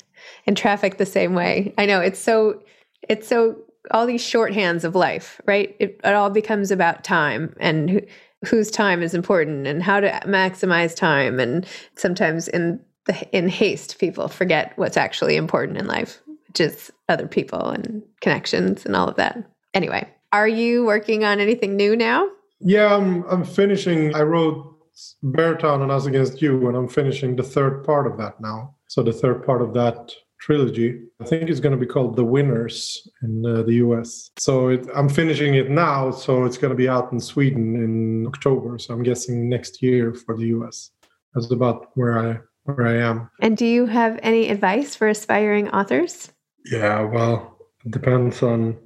in 0.47 0.55
traffic 0.55 0.97
the 0.97 1.07
same 1.07 1.35
way. 1.35 1.75
I 1.79 1.87
know 1.87 2.01
it's 2.01 2.19
so 2.19 2.63
it's 3.09 3.29
so 3.29 3.57
all 3.91 4.07
these 4.07 4.23
shorthands 4.23 4.85
of 4.85 4.95
life, 4.95 5.41
right? 5.47 5.75
It, 5.79 6.01
it 6.05 6.15
all 6.15 6.31
becomes 6.31 6.71
about 6.71 7.05
time 7.05 7.55
and 7.59 7.91
who, 7.91 8.01
whose 8.47 8.71
time 8.71 9.03
is 9.03 9.15
important 9.15 9.67
and 9.67 9.83
how 9.83 10.01
to 10.01 10.11
maximize 10.27 10.95
time. 10.95 11.41
And 11.41 11.67
sometimes 11.97 12.49
in 12.49 12.81
the 13.07 13.37
in 13.37 13.49
haste, 13.49 13.99
people 13.99 14.29
forget 14.29 14.73
what's 14.77 14.97
actually 14.97 15.37
important 15.37 15.79
in 15.79 15.87
life, 15.87 16.21
which 16.49 16.61
is 16.61 16.93
other 17.09 17.27
people 17.27 17.71
and 17.71 18.03
connections 18.21 18.85
and 18.85 18.95
all 18.95 19.09
of 19.09 19.17
that. 19.17 19.39
Anyway, 19.75 20.09
are 20.33 20.49
you 20.49 20.85
working 20.85 21.25
on 21.25 21.41
anything 21.41 21.77
new 21.77 21.97
now? 21.97 22.29
Yeah, 22.61 22.95
I'm. 22.95 23.25
I'm 23.25 23.45
finishing. 23.45 24.15
I 24.15 24.23
wrote 24.23 24.77
Beartown 25.25 25.83
and 25.83 25.91
Us 25.91 26.07
Against 26.07 26.43
You, 26.43 26.69
and 26.69 26.77
I'm 26.77 26.89
finishing 26.89 27.37
the 27.37 27.43
third 27.43 27.85
part 27.85 28.07
of 28.07 28.19
that 28.19 28.41
now. 28.41 28.75
So 28.87 29.03
the 29.03 29.13
third 29.13 29.45
part 29.45 29.63
of 29.63 29.73
that 29.75 30.13
trilogy. 30.41 31.01
I 31.21 31.25
think 31.25 31.51
it's 31.51 31.61
going 31.61 31.79
to 31.79 31.79
be 31.79 31.87
called 31.87 32.17
The 32.17 32.25
Winners 32.25 33.07
in 33.23 33.45
uh, 33.45 33.63
the 33.63 33.75
US. 33.75 34.31
So 34.39 34.69
it, 34.69 34.87
I'm 34.95 35.09
finishing 35.09 35.55
it 35.55 35.71
now, 35.71 36.11
so 36.11 36.45
it's 36.45 36.57
going 36.57 36.71
to 36.71 36.77
be 36.77 36.89
out 36.89 37.13
in 37.13 37.21
Sweden 37.21 37.77
in 37.77 38.27
October. 38.27 38.79
So 38.79 38.95
I'm 38.95 39.03
guessing 39.03 39.49
next 39.49 39.83
year 39.83 40.15
for 40.15 40.35
the 40.37 40.47
US. 40.57 40.91
That's 41.35 41.51
about 41.53 41.89
where 41.95 42.19
I 42.19 42.41
where 42.65 42.87
I 42.87 42.97
am. 42.97 43.31
And 43.41 43.57
do 43.57 43.67
you 43.67 43.87
have 43.87 44.19
any 44.23 44.49
advice 44.49 44.95
for 44.95 45.09
aspiring 45.09 45.69
authors? 45.71 46.33
Yeah, 46.67 47.03
well, 47.03 47.59
it 47.85 47.91
depends 47.91 48.43
on 48.43 48.79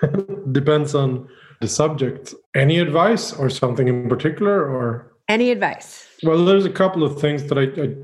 depends 0.52 0.94
on 0.96 1.28
the 1.60 1.68
subject. 1.68 2.34
Any 2.56 2.78
advice 2.78 3.32
or 3.32 3.48
something 3.48 3.86
in 3.86 4.08
particular 4.08 4.68
or 4.68 5.12
any 5.28 5.52
advice? 5.52 6.08
Well, 6.24 6.44
there's 6.44 6.64
a 6.64 6.70
couple 6.70 7.04
of 7.04 7.20
things 7.20 7.44
that 7.44 7.58
I, 7.58 7.62
I 7.80 7.94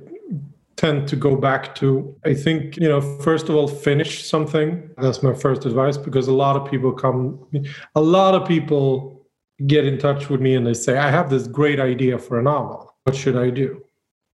tend 0.79 1.09
to 1.09 1.17
go 1.17 1.35
back 1.37 1.75
to. 1.75 2.17
I 2.25 2.35
think, 2.35 2.77
you 2.77 2.89
know, 2.89 3.01
first 3.01 3.49
of 3.49 3.57
all, 3.57 3.67
finish 3.67 4.25
something. 4.25 4.89
That's 4.97 5.25
my 5.25 5.35
first 5.35 5.67
advice 5.67 5.99
because 5.99 6.29
a 6.29 6.33
lot 6.33 6.55
of 6.57 6.71
people 6.71 6.93
come, 6.93 7.45
a 7.97 8.01
lot 8.01 8.35
of 8.35 8.47
people 8.47 9.27
get 9.67 9.85
in 9.85 9.99
touch 9.99 10.31
with 10.31 10.41
me 10.41 10.55
and 10.55 10.65
they 10.65 10.75
say, 10.75 10.97
I 10.97 11.11
have 11.11 11.31
this 11.31 11.49
great 11.49 11.81
idea 11.81 12.17
for 12.17 12.39
a 12.39 12.43
novel. 12.43 12.95
What 13.03 13.17
should 13.17 13.37
I 13.37 13.51
do? 13.51 13.83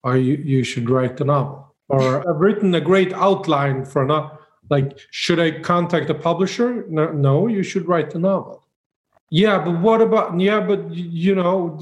Or 0.02 0.16
you, 0.16 0.34
you 0.34 0.64
should 0.64 0.90
write 0.90 1.16
the 1.16 1.24
novel. 1.24 1.74
Or 1.88 2.28
I've 2.28 2.40
written 2.40 2.74
a 2.74 2.80
great 2.80 3.12
outline 3.12 3.84
for 3.84 4.02
a 4.02 4.06
novel. 4.06 4.38
Like, 4.68 4.98
should 5.12 5.38
I 5.38 5.60
contact 5.60 6.10
a 6.10 6.14
publisher? 6.14 6.84
No, 6.88 7.12
no, 7.12 7.46
you 7.46 7.62
should 7.62 7.86
write 7.86 8.10
the 8.10 8.18
novel 8.18 8.61
yeah 9.32 9.58
but 9.64 9.80
what 9.80 10.02
about 10.02 10.38
yeah 10.38 10.60
but 10.60 10.90
you 10.90 11.34
know 11.34 11.78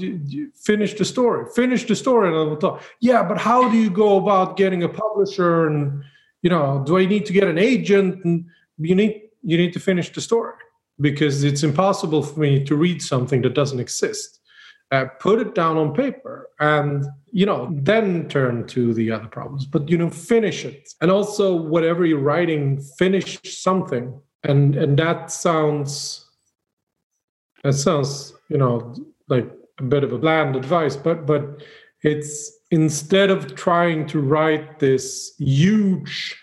finish 0.55 0.93
the 0.93 1.03
story. 1.03 1.45
Finish 1.53 1.85
the 1.85 1.97
story 1.97 2.29
and 2.29 2.37
i'll 2.37 2.55
talk. 2.55 2.81
Yeah 3.01 3.23
but 3.23 3.37
how 3.37 3.69
do 3.69 3.77
you 3.77 3.89
go 3.89 4.17
about 4.17 4.55
getting 4.55 4.83
a 4.83 4.89
publisher 4.89 5.67
and 5.67 6.01
you 6.43 6.49
know 6.49 6.81
do 6.85 6.97
i 6.97 7.05
need 7.05 7.25
to 7.25 7.33
get 7.33 7.49
an 7.49 7.57
agent? 7.57 8.23
And 8.23 8.45
you 8.77 8.95
need 8.95 9.23
you 9.43 9.57
need 9.57 9.73
to 9.73 9.81
finish 9.81 10.09
the 10.13 10.21
story 10.21 10.55
because 11.01 11.43
it's 11.43 11.61
impossible 11.61 12.23
for 12.23 12.39
me 12.39 12.63
to 12.63 12.75
read 12.75 13.01
something 13.01 13.41
that 13.41 13.53
doesn't 13.53 13.81
exist. 13.81 14.39
Uh, 14.91 15.05
put 15.19 15.39
it 15.39 15.53
down 15.53 15.77
on 15.77 15.93
paper 15.93 16.49
and 16.61 17.05
you 17.33 17.45
know 17.45 17.69
then 17.81 18.29
turn 18.29 18.65
to 18.67 18.93
the 18.93 19.09
other 19.09 19.27
problems 19.27 19.65
but 19.65 19.89
you 19.89 19.97
know 19.97 20.09
finish 20.09 20.63
it. 20.63 20.87
And 21.01 21.11
also 21.11 21.53
whatever 21.53 22.05
you're 22.05 22.27
writing 22.31 22.81
finish 22.97 23.39
something. 23.43 24.17
And 24.43 24.77
and 24.77 24.97
that 24.99 25.31
sounds 25.31 26.20
that 27.63 27.73
sounds, 27.73 28.33
you 28.49 28.57
know, 28.57 28.95
like 29.27 29.49
a 29.79 29.83
bit 29.83 30.03
of 30.03 30.13
a 30.13 30.17
bland 30.17 30.55
advice, 30.55 30.95
but 30.95 31.25
but 31.25 31.63
it's 32.03 32.51
instead 32.71 33.29
of 33.29 33.55
trying 33.55 34.07
to 34.07 34.19
write 34.19 34.79
this 34.79 35.33
huge 35.37 36.37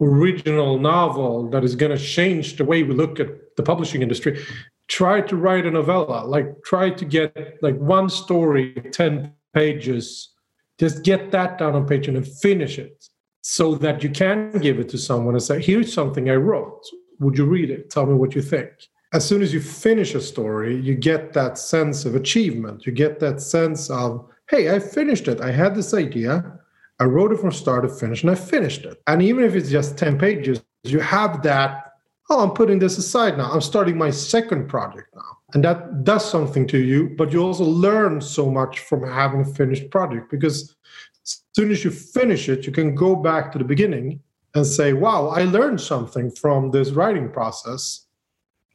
original 0.00 0.78
novel 0.78 1.48
that 1.50 1.64
is 1.64 1.76
going 1.76 1.96
to 1.96 2.02
change 2.02 2.56
the 2.56 2.64
way 2.64 2.82
we 2.82 2.94
look 2.94 3.20
at 3.20 3.28
the 3.56 3.62
publishing 3.62 4.02
industry 4.02 4.44
try 4.88 5.20
to 5.20 5.36
write 5.36 5.66
a 5.66 5.70
novella. 5.70 6.24
Like 6.26 6.62
try 6.64 6.90
to 6.90 7.04
get 7.04 7.58
like 7.62 7.76
one 7.78 8.08
story 8.08 8.74
10 8.74 9.32
pages. 9.52 10.30
Just 10.78 11.02
get 11.02 11.30
that 11.30 11.58
down 11.58 11.74
on 11.74 11.86
page 11.86 12.08
and 12.08 12.26
finish 12.26 12.78
it 12.78 13.04
so 13.42 13.74
that 13.76 14.02
you 14.02 14.10
can 14.10 14.58
give 14.58 14.78
it 14.78 14.88
to 14.90 14.98
someone 14.98 15.34
and 15.34 15.42
say 15.42 15.62
here's 15.62 15.92
something 15.92 16.28
i 16.30 16.34
wrote. 16.34 16.82
Would 17.20 17.38
you 17.38 17.46
read 17.46 17.70
it? 17.70 17.90
Tell 17.90 18.06
me 18.06 18.14
what 18.14 18.34
you 18.34 18.42
think 18.42 18.70
as 19.14 19.24
soon 19.24 19.42
as 19.42 19.54
you 19.54 19.60
finish 19.60 20.14
a 20.16 20.20
story, 20.20 20.74
you 20.74 20.96
get 20.96 21.32
that 21.32 21.56
sense 21.56 22.04
of 22.04 22.16
achievement. 22.16 22.84
You 22.84 22.90
get 22.90 23.20
that 23.20 23.40
sense 23.40 23.88
of, 23.88 24.28
hey, 24.50 24.74
I 24.74 24.80
finished 24.80 25.28
it. 25.28 25.40
I 25.40 25.52
had 25.52 25.76
this 25.76 25.94
idea. 25.94 26.58
I 26.98 27.04
wrote 27.04 27.30
it 27.30 27.38
from 27.38 27.52
start 27.52 27.84
to 27.84 27.88
finish 27.88 28.22
and 28.22 28.30
I 28.32 28.34
finished 28.34 28.84
it. 28.84 29.00
And 29.06 29.22
even 29.22 29.44
if 29.44 29.54
it's 29.54 29.70
just 29.70 29.96
10 29.96 30.18
pages, 30.18 30.62
you 30.82 30.98
have 30.98 31.42
that, 31.44 31.92
oh, 32.28 32.42
I'm 32.42 32.50
putting 32.50 32.80
this 32.80 32.98
aside 32.98 33.38
now. 33.38 33.52
I'm 33.52 33.60
starting 33.60 33.96
my 33.96 34.10
second 34.10 34.68
project 34.68 35.14
now. 35.14 35.38
And 35.54 35.62
that 35.62 36.02
does 36.02 36.28
something 36.28 36.66
to 36.68 36.78
you, 36.78 37.10
but 37.16 37.32
you 37.32 37.40
also 37.40 37.64
learn 37.64 38.20
so 38.20 38.50
much 38.50 38.80
from 38.80 39.08
having 39.08 39.42
a 39.42 39.44
finished 39.44 39.90
project 39.90 40.28
because 40.28 40.74
as 41.22 41.44
soon 41.54 41.70
as 41.70 41.84
you 41.84 41.92
finish 41.92 42.48
it, 42.48 42.66
you 42.66 42.72
can 42.72 42.96
go 42.96 43.14
back 43.14 43.52
to 43.52 43.58
the 43.58 43.64
beginning 43.64 44.20
and 44.56 44.66
say, 44.66 44.92
wow, 44.92 45.28
I 45.28 45.44
learned 45.44 45.80
something 45.80 46.32
from 46.32 46.72
this 46.72 46.90
writing 46.90 47.30
process 47.30 48.03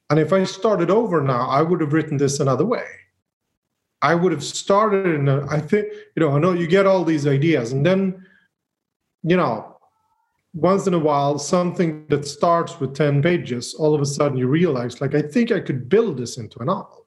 and 0.10 0.20
if 0.20 0.34
I 0.34 0.44
started 0.44 0.90
over 0.90 1.22
now, 1.22 1.48
I 1.48 1.62
would 1.62 1.82
have 1.82 1.94
written 1.94 2.18
this 2.18 2.40
another 2.40 2.66
way. 2.66 2.86
I 4.02 4.16
would 4.16 4.32
have 4.32 4.44
started 4.44 5.06
in 5.06 5.30
I 5.30 5.60
think, 5.60 5.88
you 6.16 6.22
know, 6.22 6.32
I 6.32 6.40
know 6.40 6.54
you 6.54 6.68
get 6.68 6.86
all 6.86 7.04
these 7.04 7.28
ideas, 7.28 7.72
and 7.72 7.86
then, 7.86 8.26
you 9.24 9.38
know, 9.38 9.78
once 10.54 10.88
in 10.88 10.94
a 10.94 11.00
while, 11.00 11.38
something 11.38 12.06
that 12.10 12.26
starts 12.26 12.80
with 12.80 12.96
10 12.96 13.22
pages, 13.22 13.76
all 13.76 13.94
of 13.94 14.02
a 14.02 14.06
sudden 14.06 14.38
you 14.38 14.48
realize, 14.48 15.00
like, 15.00 15.14
I 15.14 15.22
think 15.22 15.52
I 15.52 15.60
could 15.60 15.90
build 15.90 16.18
this 16.18 16.38
into 16.38 16.60
a 16.60 16.66
novel. 16.66 17.06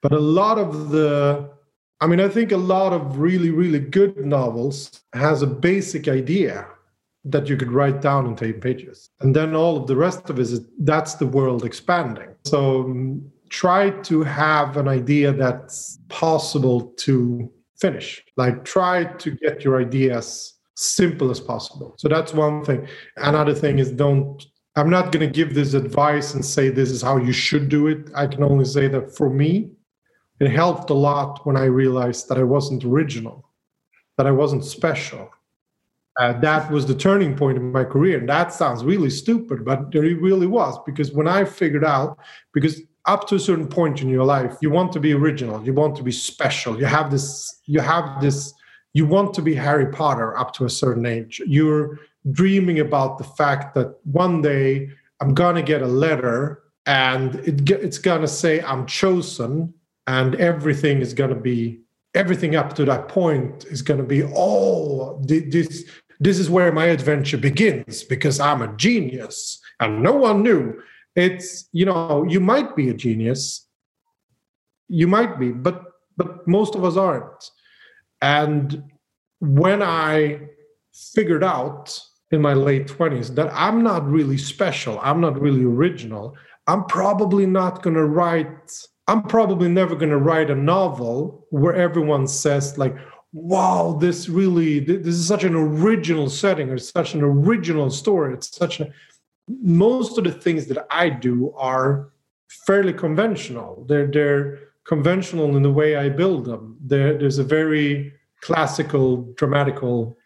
But 0.00 0.12
a 0.12 0.18
lot 0.18 0.58
of 0.58 0.90
the, 0.90 1.50
I 2.00 2.08
mean, 2.08 2.18
I 2.18 2.28
think 2.28 2.50
a 2.50 2.56
lot 2.56 2.92
of 2.92 3.18
really, 3.18 3.50
really 3.50 3.78
good 3.78 4.26
novels 4.26 5.02
has 5.12 5.42
a 5.42 5.46
basic 5.46 6.08
idea 6.08 6.66
that 7.24 7.48
you 7.48 7.56
could 7.56 7.70
write 7.70 8.00
down 8.00 8.26
in 8.26 8.34
10 8.34 8.54
pages. 8.60 9.10
And 9.20 9.34
then 9.34 9.54
all 9.54 9.76
of 9.76 9.86
the 9.86 9.96
rest 9.96 10.28
of 10.28 10.38
it 10.38 10.42
is 10.42 10.60
that's 10.80 11.14
the 11.14 11.26
world 11.26 11.64
expanding. 11.64 12.28
So 12.44 12.82
um, 12.82 13.30
try 13.48 13.90
to 13.90 14.22
have 14.22 14.76
an 14.76 14.88
idea 14.88 15.32
that's 15.32 15.98
possible 16.08 16.92
to 16.98 17.50
finish. 17.80 18.22
Like 18.36 18.64
try 18.64 19.04
to 19.04 19.30
get 19.30 19.62
your 19.62 19.80
ideas 19.80 20.54
simple 20.74 21.30
as 21.30 21.38
possible. 21.38 21.94
So 21.98 22.08
that's 22.08 22.32
one 22.32 22.64
thing. 22.64 22.88
Another 23.16 23.54
thing 23.54 23.78
is 23.78 23.92
don't 23.92 24.44
I'm 24.74 24.88
not 24.88 25.12
going 25.12 25.26
to 25.26 25.32
give 25.32 25.54
this 25.54 25.74
advice 25.74 26.32
and 26.32 26.42
say 26.42 26.70
this 26.70 26.90
is 26.90 27.02
how 27.02 27.18
you 27.18 27.32
should 27.32 27.68
do 27.68 27.88
it. 27.88 28.08
I 28.16 28.26
can 28.26 28.42
only 28.42 28.64
say 28.64 28.88
that 28.88 29.14
for 29.14 29.28
me 29.28 29.70
it 30.40 30.50
helped 30.50 30.88
a 30.90 30.94
lot 30.94 31.46
when 31.46 31.56
I 31.56 31.64
realized 31.64 32.28
that 32.28 32.38
I 32.38 32.42
wasn't 32.42 32.84
original, 32.84 33.48
that 34.16 34.26
I 34.26 34.32
wasn't 34.32 34.64
special 34.64 35.30
uh, 36.18 36.34
that 36.40 36.70
was 36.70 36.86
the 36.86 36.94
turning 36.94 37.36
point 37.36 37.56
in 37.56 37.72
my 37.72 37.84
career. 37.84 38.18
And 38.18 38.28
that 38.28 38.52
sounds 38.52 38.84
really 38.84 39.10
stupid, 39.10 39.64
but 39.64 39.94
it 39.94 40.20
really 40.20 40.46
was 40.46 40.78
because 40.84 41.12
when 41.12 41.26
I 41.26 41.44
figured 41.44 41.84
out, 41.84 42.18
because 42.52 42.82
up 43.06 43.26
to 43.28 43.36
a 43.36 43.40
certain 43.40 43.66
point 43.66 44.02
in 44.02 44.08
your 44.08 44.24
life, 44.24 44.56
you 44.60 44.70
want 44.70 44.92
to 44.92 45.00
be 45.00 45.12
original, 45.14 45.64
you 45.64 45.72
want 45.72 45.96
to 45.96 46.02
be 46.02 46.12
special. 46.12 46.78
You 46.78 46.84
have 46.84 47.10
this, 47.10 47.60
you 47.64 47.80
have 47.80 48.20
this, 48.20 48.52
you 48.92 49.06
want 49.06 49.34
to 49.34 49.42
be 49.42 49.54
Harry 49.54 49.86
Potter 49.86 50.36
up 50.36 50.52
to 50.54 50.66
a 50.66 50.70
certain 50.70 51.06
age. 51.06 51.40
You're 51.46 51.98
dreaming 52.30 52.80
about 52.80 53.18
the 53.18 53.24
fact 53.24 53.74
that 53.74 53.98
one 54.04 54.42
day 54.42 54.90
I'm 55.20 55.34
gonna 55.34 55.62
get 55.62 55.82
a 55.82 55.86
letter 55.86 56.62
and 56.86 57.36
it, 57.36 57.68
it's 57.70 57.98
gonna 57.98 58.28
say 58.28 58.60
I'm 58.60 58.86
chosen 58.86 59.72
and 60.06 60.34
everything 60.34 61.00
is 61.00 61.14
gonna 61.14 61.34
be 61.34 61.82
everything 62.14 62.56
up 62.56 62.74
to 62.74 62.84
that 62.84 63.08
point 63.08 63.64
is 63.66 63.82
going 63.82 63.98
to 63.98 64.06
be 64.06 64.22
oh 64.34 65.18
this 65.22 65.84
this 66.22 66.38
is 66.38 66.48
where 66.48 66.72
my 66.72 66.86
adventure 66.86 67.38
begins 67.38 68.04
because 68.04 68.38
I'm 68.38 68.62
a 68.62 68.74
genius 68.76 69.60
and 69.80 70.02
no 70.02 70.12
one 70.12 70.42
knew. 70.42 70.80
It's, 71.16 71.68
you 71.72 71.84
know, 71.84 72.24
you 72.28 72.40
might 72.40 72.76
be 72.76 72.88
a 72.88 72.94
genius. 72.94 73.66
You 74.88 75.08
might 75.08 75.38
be, 75.38 75.52
but 75.52 75.82
but 76.16 76.46
most 76.46 76.74
of 76.74 76.84
us 76.84 76.96
aren't. 76.96 77.50
And 78.20 78.84
when 79.40 79.82
I 79.82 80.40
figured 81.14 81.42
out 81.42 81.98
in 82.30 82.40
my 82.40 82.52
late 82.52 82.86
20s 82.86 83.34
that 83.34 83.50
I'm 83.52 83.82
not 83.82 84.06
really 84.06 84.36
special, 84.36 85.00
I'm 85.02 85.20
not 85.20 85.40
really 85.40 85.64
original, 85.64 86.36
I'm 86.66 86.84
probably 86.84 87.46
not 87.46 87.82
going 87.82 87.96
to 87.96 88.04
write 88.04 88.70
I'm 89.08 89.22
probably 89.22 89.68
never 89.68 89.96
going 89.96 90.10
to 90.10 90.18
write 90.18 90.48
a 90.48 90.54
novel 90.54 91.44
where 91.50 91.74
everyone 91.74 92.28
says 92.28 92.78
like 92.78 92.96
wow, 93.32 93.96
this 94.00 94.28
really, 94.28 94.78
this 94.80 95.14
is 95.14 95.26
such 95.26 95.44
an 95.44 95.54
original 95.54 96.28
setting 96.28 96.70
or 96.70 96.78
such 96.78 97.14
an 97.14 97.22
original 97.22 97.90
story. 97.90 98.34
It's 98.34 98.54
such 98.54 98.80
a, 98.80 98.92
most 99.48 100.18
of 100.18 100.24
the 100.24 100.32
things 100.32 100.66
that 100.66 100.86
I 100.90 101.08
do 101.08 101.52
are 101.56 102.12
fairly 102.66 102.92
conventional. 102.92 103.84
They're, 103.88 104.06
they're 104.06 104.58
conventional 104.84 105.56
in 105.56 105.62
the 105.62 105.72
way 105.72 105.96
I 105.96 106.08
build 106.08 106.44
them. 106.44 106.76
There, 106.80 107.16
there's 107.16 107.38
a 107.38 107.44
very 107.44 108.12
classical, 108.42 109.32
dramatical 109.36 110.16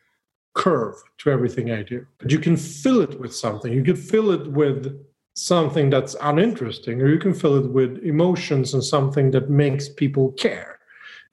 curve 0.55 0.97
to 1.19 1.31
everything 1.31 1.71
I 1.71 1.83
do. 1.83 2.07
But 2.19 2.33
you 2.33 2.39
can 2.39 2.57
fill 2.57 3.03
it 3.03 3.21
with 3.21 3.35
something. 3.35 3.73
You 3.73 3.85
can 3.85 3.97
fill 3.97 4.31
it 4.31 4.51
with 4.51 4.99
something 5.35 5.91
that's 5.91 6.17
uninteresting, 6.23 7.01
or 7.03 7.09
you 7.09 7.19
can 7.19 7.35
fill 7.35 7.57
it 7.57 7.71
with 7.71 8.03
emotions 8.03 8.73
and 8.73 8.83
something 8.83 9.31
that 9.33 9.51
makes 9.51 9.89
people 9.89 10.33
care. 10.33 10.79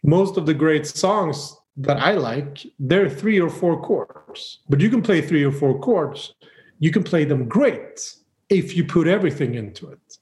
Most 0.03 0.35
of 0.35 0.45
the 0.45 0.53
great 0.53 0.85
songs 0.85 1.55
that 1.77 1.97
I 1.97 2.13
like, 2.13 2.65
they're 2.79 3.09
three 3.09 3.39
or 3.39 3.49
four 3.49 3.81
chords. 3.81 4.59
But 4.69 4.79
you 4.79 4.89
can 4.89 5.01
play 5.01 5.21
three 5.21 5.43
or 5.43 5.51
four 5.51 5.79
chords. 5.79 6.33
You 6.79 6.91
can 6.91 7.03
play 7.03 7.25
them 7.25 7.47
great 7.47 8.15
if 8.49 8.75
you 8.75 8.83
put 8.83 9.07
everything 9.07 9.55
into 9.55 9.89
it. 9.89 10.17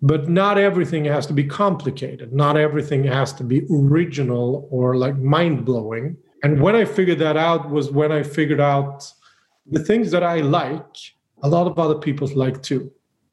But 0.00 0.28
not 0.28 0.58
everything 0.58 1.04
has 1.06 1.26
to 1.26 1.32
be 1.32 1.44
complicated. 1.44 2.32
Not 2.32 2.56
everything 2.56 3.04
has 3.04 3.32
to 3.34 3.44
be 3.44 3.66
original 3.70 4.68
or 4.70 4.96
like 4.96 5.16
mind 5.16 5.64
blowing. 5.64 6.16
And 6.42 6.60
when 6.60 6.76
I 6.76 6.84
figured 6.84 7.18
that 7.20 7.36
out 7.36 7.70
was 7.70 7.90
when 7.90 8.12
I 8.12 8.22
figured 8.22 8.60
out 8.60 9.10
the 9.66 9.80
things 9.80 10.10
that 10.10 10.22
I 10.22 10.40
like, 10.40 10.96
a 11.42 11.48
lot 11.48 11.66
of 11.66 11.78
other 11.78 11.94
people 11.96 12.28
like 12.34 12.62
too. 12.62 12.90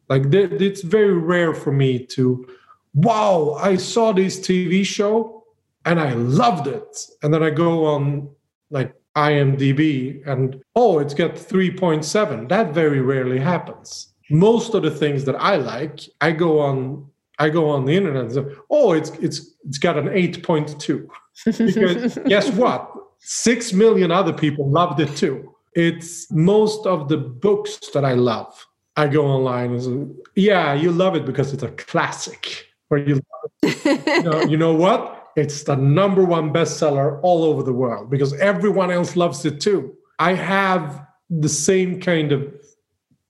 Like 0.09 0.23
it's 0.33 0.81
very 0.81 1.13
rare 1.13 1.53
for 1.53 1.71
me 1.71 2.05
to, 2.07 2.45
wow, 2.93 3.57
I 3.61 3.77
saw 3.77 4.11
this 4.11 4.39
TV 4.39 4.85
show 4.85 5.40
and 5.85 5.99
I 5.99 6.13
loved 6.13 6.67
it. 6.67 7.07
And 7.23 7.33
then 7.33 7.43
I 7.43 7.49
go 7.49 7.85
on 7.85 8.29
like 8.69 8.93
IMDb 9.15 10.25
and 10.27 10.61
oh, 10.75 10.99
it's 10.99 11.13
got 11.13 11.31
3.7. 11.35 12.49
That 12.49 12.73
very 12.73 13.01
rarely 13.01 13.39
happens. 13.39 14.07
Most 14.29 14.73
of 14.73 14.83
the 14.83 14.91
things 14.91 15.25
that 15.25 15.35
I 15.35 15.57
like, 15.57 16.01
I 16.21 16.31
go 16.31 16.59
on 16.59 17.07
I 17.39 17.49
go 17.49 17.69
on 17.69 17.85
the 17.85 17.95
internet 17.95 18.25
and 18.25 18.33
say, 18.33 18.45
oh, 18.69 18.91
it's 18.91 19.09
it's 19.11 19.55
it's 19.67 19.77
got 19.79 19.97
an 19.97 20.05
8.2. 20.05 21.07
Because 21.45 22.19
guess 22.27 22.51
what? 22.51 22.91
Six 23.19 23.73
million 23.73 24.11
other 24.11 24.33
people 24.33 24.69
loved 24.69 24.99
it 24.99 25.15
too. 25.17 25.53
It's 25.73 26.31
most 26.31 26.85
of 26.85 27.07
the 27.07 27.17
books 27.17 27.79
that 27.93 28.05
I 28.05 28.13
love. 28.13 28.67
I 28.97 29.07
go 29.07 29.25
online 29.25 29.71
and 29.71 29.81
say, 29.81 30.25
yeah, 30.35 30.73
you 30.73 30.91
love 30.91 31.15
it 31.15 31.25
because 31.25 31.53
it's 31.53 31.63
a 31.63 31.71
classic. 31.71 32.67
Or 32.89 32.97
you 32.97 33.15
love 33.15 33.51
it. 33.63 34.05
you, 34.23 34.23
know, 34.23 34.41
you 34.41 34.57
know 34.57 34.73
what? 34.73 35.20
It's 35.35 35.63
the 35.63 35.75
number 35.75 36.23
one 36.23 36.51
bestseller 36.51 37.19
all 37.23 37.43
over 37.43 37.63
the 37.63 37.73
world 37.73 38.09
because 38.09 38.33
everyone 38.33 38.91
else 38.91 39.15
loves 39.15 39.45
it 39.45 39.61
too. 39.61 39.95
I 40.19 40.33
have 40.33 41.05
the 41.29 41.49
same 41.49 41.99
kind 42.01 42.31
of 42.31 42.53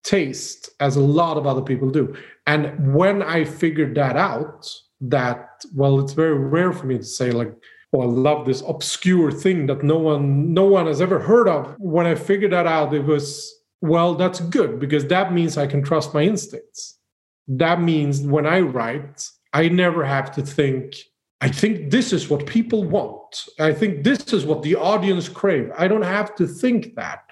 taste 0.03 0.69
as 0.79 0.95
a 0.95 1.01
lot 1.01 1.37
of 1.37 1.45
other 1.45 1.61
people 1.61 1.89
do. 1.89 2.15
And 2.47 2.93
when 2.93 3.21
I 3.21 3.45
figured 3.45 3.95
that 3.95 4.17
out, 4.17 4.69
that 5.01 5.63
well, 5.75 5.99
it's 5.99 6.13
very 6.13 6.37
rare 6.37 6.73
for 6.73 6.85
me 6.85 6.97
to 6.97 7.03
say 7.03 7.31
like, 7.31 7.53
oh, 7.93 8.01
I 8.01 8.05
love 8.05 8.45
this 8.45 8.63
obscure 8.67 9.31
thing 9.31 9.65
that 9.67 9.83
no 9.83 9.97
one 9.97 10.53
no 10.53 10.65
one 10.65 10.87
has 10.87 11.01
ever 11.01 11.19
heard 11.19 11.47
of. 11.47 11.75
When 11.77 12.05
I 12.05 12.15
figured 12.15 12.51
that 12.51 12.67
out, 12.67 12.93
it 12.93 13.05
was 13.05 13.53
well, 13.81 14.13
that's 14.15 14.39
good 14.39 14.79
because 14.79 15.07
that 15.07 15.33
means 15.33 15.57
I 15.57 15.67
can 15.67 15.83
trust 15.83 16.13
my 16.13 16.21
instincts. 16.21 16.99
That 17.47 17.81
means 17.81 18.21
when 18.21 18.45
I 18.45 18.59
write, 18.59 19.27
I 19.53 19.69
never 19.69 20.05
have 20.05 20.31
to 20.35 20.43
think 20.43 20.95
I 21.41 21.49
think 21.49 21.89
this 21.89 22.13
is 22.13 22.29
what 22.29 22.45
people 22.45 22.83
want. 22.83 23.45
I 23.59 23.73
think 23.73 24.03
this 24.03 24.31
is 24.31 24.45
what 24.45 24.61
the 24.61 24.75
audience 24.75 25.27
crave. 25.27 25.71
I 25.75 25.87
don't 25.87 26.03
have 26.03 26.35
to 26.35 26.47
think 26.47 26.95
that. 26.95 27.23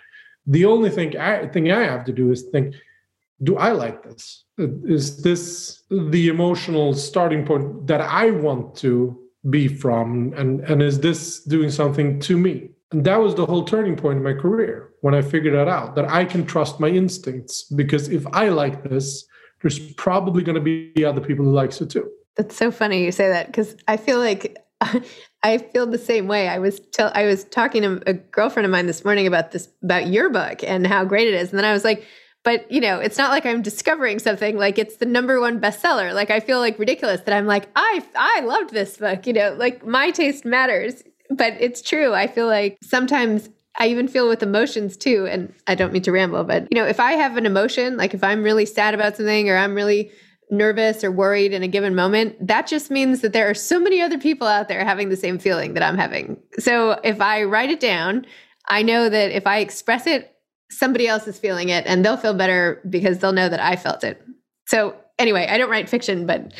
The 0.47 0.65
only 0.65 0.89
thing 0.89 1.15
I 1.17 1.47
thing 1.47 1.71
I 1.71 1.83
have 1.83 2.05
to 2.05 2.11
do 2.11 2.31
is 2.31 2.43
think, 2.51 2.73
do 3.43 3.57
I 3.57 3.71
like 3.71 4.01
this? 4.03 4.45
Is 4.57 5.21
this 5.21 5.83
the 5.89 6.27
emotional 6.27 6.95
starting 6.95 7.45
point 7.45 7.85
that 7.85 8.01
I 8.01 8.31
want 8.31 8.75
to 8.77 9.17
be 9.49 9.67
from? 9.67 10.33
And 10.35 10.61
and 10.61 10.81
is 10.81 10.99
this 10.99 11.43
doing 11.43 11.69
something 11.69 12.19
to 12.21 12.35
me? 12.35 12.71
And 12.91 13.05
that 13.05 13.17
was 13.17 13.35
the 13.35 13.45
whole 13.45 13.63
turning 13.63 13.95
point 13.95 14.17
in 14.17 14.23
my 14.23 14.33
career 14.33 14.89
when 15.01 15.13
I 15.13 15.21
figured 15.21 15.53
that 15.53 15.67
out, 15.67 15.95
that 15.95 16.09
I 16.09 16.25
can 16.25 16.45
trust 16.45 16.79
my 16.79 16.89
instincts 16.89 17.63
because 17.63 18.09
if 18.09 18.25
I 18.27 18.49
like 18.49 18.83
this, 18.83 19.25
there's 19.61 19.79
probably 19.93 20.41
going 20.43 20.55
to 20.55 20.61
be 20.61 21.05
other 21.05 21.21
people 21.21 21.45
who 21.45 21.51
likes 21.51 21.79
it 21.81 21.91
too. 21.91 22.09
That's 22.39 22.55
so 22.55 22.71
funny 22.71 23.03
you 23.03 23.11
say 23.11 23.27
that 23.27 23.47
because 23.47 23.75
I 23.85 23.97
feel 23.97 24.17
like 24.17 24.55
I 25.43 25.57
feel 25.57 25.85
the 25.85 25.97
same 25.97 26.29
way. 26.29 26.47
I 26.47 26.59
was 26.59 26.79
tell 26.79 27.11
I 27.13 27.25
was 27.25 27.43
talking 27.43 27.81
to 27.81 28.01
a 28.07 28.13
girlfriend 28.13 28.65
of 28.65 28.71
mine 28.71 28.85
this 28.85 29.03
morning 29.03 29.27
about 29.27 29.51
this 29.51 29.67
about 29.83 30.07
your 30.07 30.29
book 30.29 30.63
and 30.63 30.87
how 30.87 31.03
great 31.03 31.27
it 31.27 31.33
is, 31.33 31.49
and 31.49 31.59
then 31.59 31.65
I 31.65 31.73
was 31.73 31.83
like, 31.83 32.05
but 32.45 32.71
you 32.71 32.79
know, 32.79 32.99
it's 32.99 33.17
not 33.17 33.31
like 33.31 33.45
I'm 33.45 33.61
discovering 33.61 34.19
something 34.19 34.55
like 34.55 34.79
it's 34.79 34.95
the 34.95 35.05
number 35.05 35.41
one 35.41 35.59
bestseller. 35.59 36.13
Like 36.13 36.31
I 36.31 36.39
feel 36.39 36.59
like 36.59 36.79
ridiculous 36.79 37.19
that 37.25 37.33
I'm 37.35 37.45
like 37.45 37.67
I 37.75 38.01
I 38.15 38.39
loved 38.45 38.73
this 38.73 38.95
book. 38.95 39.27
You 39.27 39.33
know, 39.33 39.53
like 39.59 39.85
my 39.85 40.09
taste 40.09 40.45
matters, 40.45 41.03
but 41.29 41.57
it's 41.59 41.81
true. 41.81 42.13
I 42.13 42.27
feel 42.27 42.47
like 42.47 42.77
sometimes 42.81 43.49
I 43.77 43.87
even 43.87 44.07
feel 44.07 44.29
with 44.29 44.41
emotions 44.41 44.95
too. 44.95 45.27
And 45.29 45.53
I 45.67 45.75
don't 45.75 45.91
mean 45.91 46.03
to 46.03 46.13
ramble, 46.13 46.45
but 46.45 46.69
you 46.71 46.79
know, 46.79 46.87
if 46.87 47.01
I 47.01 47.13
have 47.13 47.35
an 47.35 47.45
emotion, 47.45 47.97
like 47.97 48.13
if 48.13 48.23
I'm 48.23 48.43
really 48.43 48.65
sad 48.65 48.93
about 48.93 49.17
something 49.17 49.49
or 49.49 49.57
I'm 49.57 49.75
really 49.75 50.09
nervous 50.49 51.03
or 51.03 51.11
worried 51.11 51.53
in 51.53 51.63
a 51.63 51.67
given 51.67 51.95
moment, 51.95 52.35
that 52.45 52.67
just 52.67 52.89
means 52.89 53.21
that 53.21 53.33
there 53.33 53.49
are 53.49 53.53
so 53.53 53.79
many 53.79 54.01
other 54.01 54.17
people 54.17 54.47
out 54.47 54.67
there 54.67 54.83
having 54.83 55.09
the 55.09 55.15
same 55.15 55.37
feeling 55.37 55.73
that 55.73 55.83
I'm 55.83 55.97
having. 55.97 56.37
So 56.57 56.99
if 57.03 57.21
I 57.21 57.43
write 57.43 57.69
it 57.69 57.79
down, 57.79 58.25
I 58.67 58.81
know 58.81 59.09
that 59.09 59.31
if 59.31 59.45
I 59.45 59.59
express 59.59 60.07
it, 60.07 60.35
somebody 60.71 61.07
else 61.07 61.27
is 61.27 61.39
feeling 61.39 61.69
it 61.69 61.85
and 61.87 62.03
they'll 62.05 62.17
feel 62.17 62.33
better 62.33 62.81
because 62.89 63.19
they'll 63.19 63.33
know 63.33 63.49
that 63.49 63.59
I 63.59 63.75
felt 63.75 64.03
it. 64.03 64.21
So 64.67 64.95
anyway, 65.17 65.47
I 65.49 65.57
don't 65.57 65.69
write 65.69 65.89
fiction, 65.89 66.25
but 66.25 66.53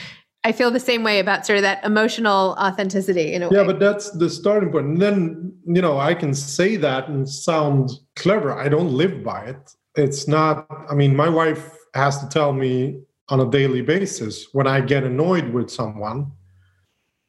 I 0.43 0.52
feel 0.52 0.71
the 0.71 0.80
same 0.80 1.04
way 1.04 1.19
about 1.19 1.45
sort 1.45 1.58
of 1.58 1.63
that 1.63 1.84
emotional 1.84 2.56
authenticity 2.60 3.34
in 3.34 3.43
a 3.43 3.52
yeah, 3.52 3.62
way. 3.62 3.67
but 3.67 3.80
that's 3.80 4.10
the 4.12 4.30
starting 4.30 4.71
point. 4.71 4.86
And 4.86 5.02
then, 5.02 5.54
you 5.65 5.82
know, 5.82 5.99
I 5.99 6.13
can 6.13 6.34
say 6.34 6.75
that 6.78 7.10
and 7.10 7.28
sound 7.28 7.91
clever. 8.15 8.54
I 8.54 8.69
don't 8.69 8.91
live 8.91 9.23
by 9.23 9.45
it. 9.45 9.75
It's 9.95 10.28
not, 10.28 10.65
I 10.89 10.95
mean, 10.95 11.15
my 11.15 11.28
wife 11.28 11.75
has 11.93 12.19
to 12.19 12.30
tell 12.30 12.54
me 12.54 13.02
on 13.29 13.39
a 13.39 13.49
daily 13.49 13.81
basis 13.81 14.47
when 14.53 14.67
I 14.67 14.81
get 14.81 15.03
annoyed 15.03 15.49
with 15.49 15.69
someone, 15.69 16.31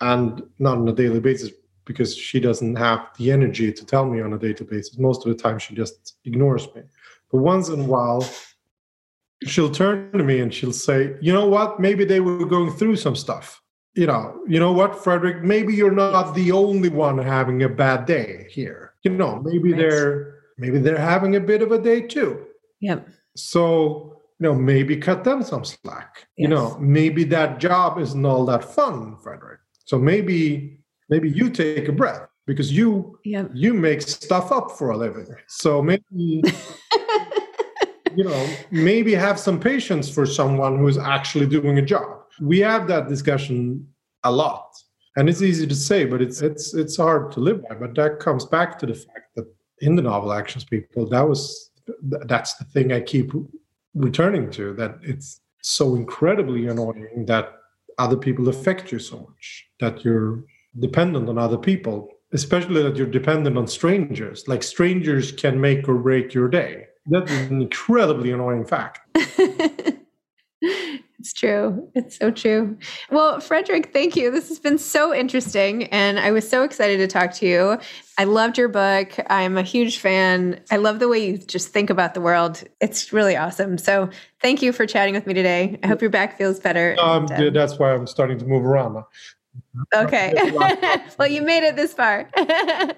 and 0.01 0.43
not 0.59 0.79
on 0.79 0.89
a 0.89 0.93
daily 0.93 1.21
basis 1.21 1.51
because 1.85 2.17
she 2.17 2.41
doesn't 2.41 2.77
have 2.77 3.09
the 3.19 3.33
energy 3.33 3.73
to 3.73 3.85
tell 3.85 4.07
me 4.07 4.21
on 4.21 4.33
a 4.33 4.39
daily 4.39 4.65
basis. 4.65 4.99
Most 4.99 5.27
of 5.27 5.37
the 5.37 5.43
time, 5.43 5.59
she 5.59 5.75
just 5.75 6.17
ignores 6.25 6.67
me. 6.75 6.83
But 7.31 7.39
once 7.39 7.69
in 7.69 7.81
a 7.81 7.85
while, 7.85 8.27
she'll 9.45 9.71
turn 9.71 10.13
to 10.13 10.25
me 10.25 10.41
and 10.41 10.53
she'll 10.53 10.73
say, 10.73 11.17
"You 11.21 11.33
know 11.33 11.47
what? 11.47 11.81
Maybe 11.81 12.05
they 12.05 12.21
were 12.21 12.47
going 12.47 12.71
through 12.73 12.97
some 12.97 13.17
stuff. 13.17 13.63
You 13.95 14.07
know, 14.07 14.41
you 14.47 14.61
know 14.61 14.73
what, 14.73 15.03
Fredrik? 15.03 15.43
Maybe 15.43 15.75
you're 15.75 15.91
not 15.91 16.35
the 16.35 16.53
only 16.53 16.89
one 16.89 17.19
having 17.19 17.63
a 17.63 17.69
bad 17.69 18.07
day 18.07 18.47
here. 18.51 18.95
You 19.03 19.11
know, 19.11 19.43
maybe 19.45 19.73
they're 19.73 20.41
maybe 20.59 20.79
they're 20.79 20.99
having 20.99 21.37
a 21.37 21.41
bit 21.41 21.63
of 21.63 21.73
a 21.73 21.79
day 21.79 22.03
too. 22.03 22.47
Yep. 22.81 23.09
So 23.37 24.20
you 24.41 24.49
know, 24.49 24.55
maybe 24.55 24.97
cut 24.97 25.23
them 25.23 25.43
some 25.43 25.65
slack. 25.65 26.27
Yes. 26.37 26.45
You 26.45 26.49
know, 26.49 26.79
maybe 26.81 27.25
that 27.25 27.59
job 27.59 27.99
isn't 27.99 28.25
all 28.25 28.47
that 28.47 28.65
fun, 28.65 29.17
Fredrik 29.23 29.59
So 29.85 29.99
maybe 29.99 30.81
maybe 31.11 31.29
you 31.29 31.51
take 31.51 31.89
a 31.89 31.93
breath 31.93 32.27
because 32.47 32.73
you 32.73 33.19
you 33.23 33.75
make 33.75 34.01
stuff 34.01 34.51
up 34.51 34.71
for 34.73 34.91
a 34.91 34.97
living. 34.97 35.27
So 35.47 35.83
maybe 35.83 36.43
you 38.17 38.25
know, 38.25 38.49
maybe 38.71 39.15
have 39.15 39.39
some 39.39 39.61
patience 39.61 40.09
for 40.09 40.25
someone 40.25 40.79
who 40.79 40.89
is 40.89 40.99
actually 40.99 41.47
doing 41.47 41.79
a 41.79 41.83
job. 41.83 42.23
We 42.41 42.61
have 42.61 42.89
that 42.89 43.09
discussion 43.09 43.87
a 44.25 44.33
lot. 44.33 44.75
And 45.17 45.29
it's 45.29 45.43
easy 45.43 45.67
to 45.67 45.75
say, 45.75 46.07
but 46.07 46.23
it's 46.23 46.41
it's 46.41 46.73
it's 46.73 46.97
hard 46.97 47.31
to 47.33 47.41
live 47.41 47.63
by. 47.69 47.75
But 47.75 47.95
that 47.97 48.21
comes 48.21 48.47
back 48.47 48.79
to 48.79 48.87
the 48.87 48.95
fact 48.95 49.35
that 49.37 49.47
in 49.81 49.97
the 49.97 50.03
novel 50.03 50.33
Anxious 50.33 50.65
People, 50.65 51.07
that 51.11 51.29
was 51.29 51.71
that's 52.27 52.55
the 52.55 52.65
thing 52.65 52.93
I 52.93 53.01
keep 53.01 53.33
returning 53.95 54.51
to 54.51 54.73
that 54.75 54.99
it's 55.03 55.41
so 55.63 55.95
incredibly 55.95 56.67
annoying 56.67 57.25
that 57.27 57.55
other 57.99 58.17
people 58.17 58.49
affect 58.49 58.93
you 58.93 58.99
so 58.99 59.19
much 59.19 59.67
that 59.81 60.05
you're 60.05 60.45
dependent 60.79 61.29
on 61.29 61.39
other 61.39 61.59
people 61.59 62.09
especially 62.33 62.83
that 62.83 62.97
you're 62.97 63.07
dependent 63.07 63.59
on 63.59 63.67
strangers. 63.67 64.47
Like 64.47 64.63
strangers 64.63 65.33
can 65.33 65.61
make 65.61 65.89
or 65.89 65.97
break 65.97 66.35
your 66.35 66.49
day. 66.49 66.87
That's 67.07 67.31
an 67.33 67.63
incredibly 67.63 68.31
annoying 68.31 68.67
fact 68.67 69.01
It's 71.21 71.35
true. 71.35 71.87
It's 71.95 72.17
so 72.17 72.31
true. 72.31 72.79
Well, 73.11 73.41
Fredrik, 73.41 73.93
thank 73.93 74.17
you. 74.17 74.31
This 74.31 74.49
has 74.49 74.59
been 74.59 74.79
so 74.79 75.15
interesting. 75.15 75.85
And 75.89 76.19
I 76.19 76.31
was 76.31 76.49
so 76.49 76.63
excited 76.63 76.97
to 76.97 77.07
talk 77.07 77.35
to 77.35 77.47
you. 77.47 77.79
I 78.17 78.25
loved 78.25 78.57
your 78.57 78.69
book. 78.69 79.13
I'm 79.29 79.59
a 79.59 79.63
huge 79.63 79.99
fan. 79.99 80.63
I 80.71 80.79
love 80.79 80.99
the 80.99 81.09
way 81.09 81.27
you 81.27 81.37
just 81.37 81.69
think 81.69 81.91
about 81.91 82.15
the 82.15 82.23
world. 82.23 82.65
It's 82.81 83.13
really 83.13 83.37
awesome. 83.37 83.77
So 83.77 84.09
thank 84.41 84.63
you 84.63 84.73
for 84.73 84.87
chatting 84.87 85.13
with 85.13 85.27
me 85.27 85.35
today. 85.35 85.79
I 85.83 85.89
hope 85.89 86.01
your 86.01 86.09
back 86.09 86.39
feels 86.39 86.59
better. 86.59 86.97
Um, 86.99 87.27
and, 87.31 87.49
uh, 87.49 87.51
that's 87.51 87.79
why 87.79 87.93
I'm 87.93 88.07
starting 88.07 88.39
to 88.39 88.47
move 88.47 88.65
around. 88.65 89.05
Okay. 89.95 90.33
well, 91.19 91.29
you 91.29 91.43
made 91.43 91.65
it 91.65 91.77
this 91.77 91.93
far. 91.93 92.31
but 92.35 92.43
I, 92.43 92.97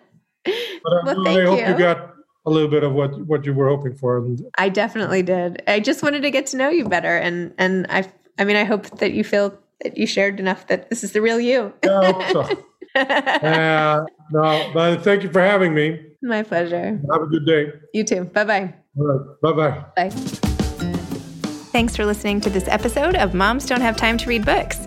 well, 1.02 1.24
thank 1.24 1.38
you. 1.38 1.72
you 1.72 1.76
got 1.76 2.14
a 2.44 2.50
little 2.50 2.68
bit 2.68 2.82
of 2.82 2.92
what 2.92 3.26
what 3.26 3.44
you 3.44 3.54
were 3.54 3.68
hoping 3.68 3.94
for. 3.94 4.18
And 4.18 4.40
i 4.58 4.68
definitely 4.68 5.22
did. 5.22 5.62
I 5.66 5.80
just 5.80 6.02
wanted 6.02 6.22
to 6.22 6.30
get 6.30 6.46
to 6.46 6.56
know 6.56 6.68
you 6.68 6.88
better. 6.88 7.16
And 7.16 7.54
and 7.58 7.86
i 7.88 8.04
i 8.38 8.44
mean 8.44 8.56
i 8.56 8.64
hope 8.64 8.98
that 8.98 9.12
you 9.12 9.24
feel 9.24 9.58
that 9.82 9.96
you 9.96 10.06
shared 10.06 10.40
enough 10.40 10.66
that 10.68 10.90
this 10.90 11.04
is 11.04 11.12
the 11.12 11.20
real 11.20 11.40
you. 11.40 11.72
Yeah, 11.84 12.00
I 12.00 12.32
so. 12.32 12.40
uh, 12.94 14.04
no 14.32 14.70
but 14.74 15.02
thank 15.02 15.22
you 15.22 15.30
for 15.30 15.40
having 15.40 15.74
me. 15.74 16.00
My 16.22 16.42
pleasure. 16.42 17.00
Have 17.12 17.22
a 17.22 17.26
good 17.26 17.46
day. 17.46 17.72
You 17.94 18.04
too. 18.04 18.24
Bye-bye. 18.24 18.72
Right. 18.94 19.40
bye-bye. 19.42 19.84
Bye. 19.96 20.10
Thanks 21.72 21.96
for 21.96 22.06
listening 22.06 22.40
to 22.42 22.50
this 22.50 22.68
episode 22.68 23.16
of 23.16 23.34
moms 23.34 23.66
don't 23.66 23.80
have 23.80 23.96
time 23.96 24.18
to 24.18 24.28
read 24.28 24.44
books 24.44 24.86